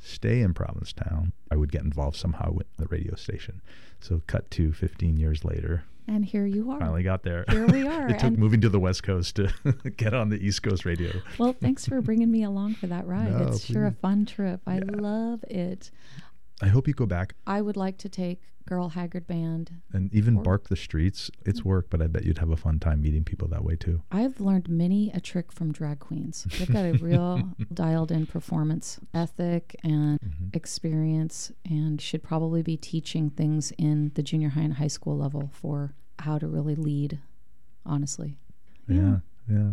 [0.00, 3.60] stay in Provincetown, I would get involved somehow with the radio station.
[4.00, 6.78] So cut to 15 years later, And here you are.
[6.78, 7.44] finally got there.
[7.48, 9.52] Here we are, it took and- moving to the West Coast to
[9.96, 11.10] get on the East Coast radio.
[11.38, 13.32] Well, thanks for bringing me along for that ride.
[13.38, 14.60] No, it's sure a fun trip.
[14.66, 15.90] I love it.
[16.60, 19.70] I hope you go back I would like to take Girl Haggard Band.
[19.94, 21.30] and even Or- bark the streets.
[21.46, 24.02] It's work, but I bet you'd have a fun time meeting people that way too.
[24.12, 26.46] I've learned many a trick from drag queens.
[26.58, 30.48] They've got a real dialed in performance ethic and Mm-hmm.
[30.52, 35.48] experience, and should probably be teaching things in the junior high and high school level
[35.54, 37.20] for how to really lead,
[37.86, 38.36] honestly.
[38.86, 39.72] Yeah, yeah.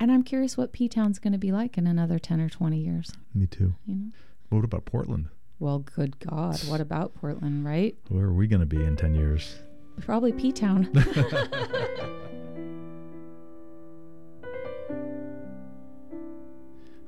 [0.00, 2.78] And I'm curious what P Town's going to be like in another 10 or 20
[2.78, 3.12] years.
[3.34, 3.74] Me too.
[3.86, 4.10] You know?
[4.50, 5.26] What about Portland?
[5.60, 6.58] Well, good God.
[6.68, 7.96] What about Portland, right?
[8.08, 9.56] Where are we going to be in 10 years?
[10.00, 10.88] Probably P Town.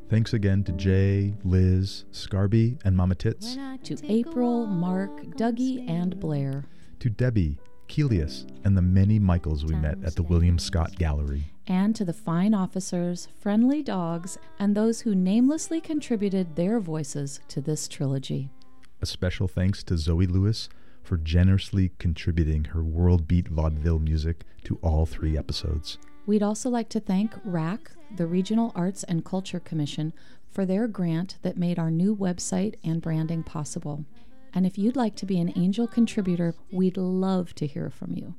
[0.09, 6.65] Thanks again to Jay, Liz, Scarby, and Mama Tits, To April, Mark, Dougie, and Blair.
[6.99, 11.45] to Debbie, Kelius, and the many Michaels we met at the William Scott Gallery.
[11.71, 17.61] And to the fine officers, friendly dogs, and those who namelessly contributed their voices to
[17.61, 18.51] this trilogy.
[19.01, 20.69] A special thanks to Zoe Lewis
[21.05, 25.97] for generously contributing her world beat vaudeville music to all three episodes.
[26.27, 30.13] We'd also like to thank RAC, the Regional Arts and Culture Commission,
[30.51, 34.05] for their grant that made our new website and branding possible.
[34.53, 38.35] And if you'd like to be an angel contributor, we'd love to hear from you.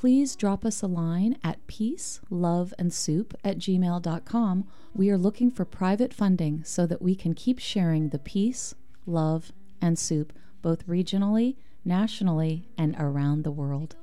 [0.00, 4.64] Please drop us a line at peace, love, and soup at gmail.com.
[4.94, 8.74] We are looking for private funding so that we can keep sharing the peace,
[9.04, 10.32] love, and soup
[10.62, 13.96] both regionally, nationally, and around the world.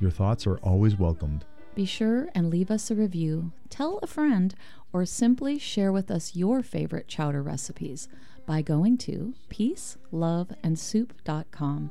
[0.00, 1.44] Your thoughts are always welcomed.
[1.76, 4.52] Be sure and leave us a review, tell a friend,
[4.92, 8.08] or simply share with us your favorite chowder recipes
[8.46, 11.90] by going to peaceloveandsoup.com.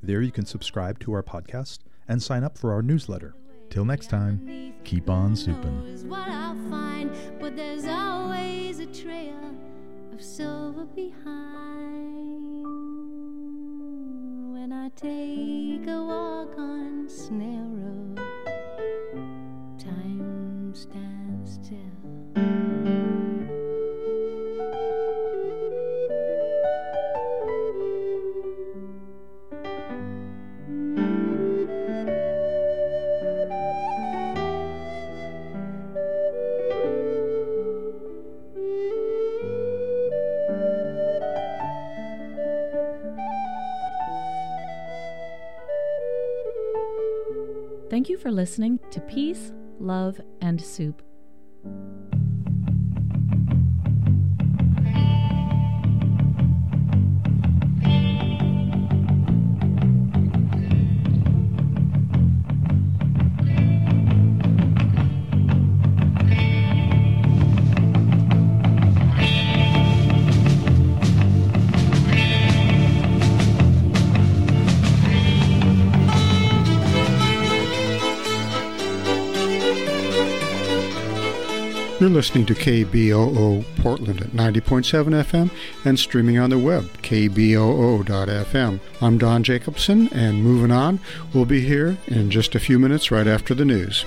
[0.00, 3.34] There you can subscribe to our podcast and sign up for our newsletter.
[3.70, 5.82] Till next time, keep on souping.
[47.96, 51.05] Thank you for listening to Peace, Love, and Soup.
[81.98, 85.50] You're listening to KBOO Portland at 90.7 FM
[85.86, 88.80] and streaming on the web, kboo.fm.
[89.00, 91.00] I'm Don Jacobson, and moving on,
[91.32, 94.04] we'll be here in just a few minutes right after the news.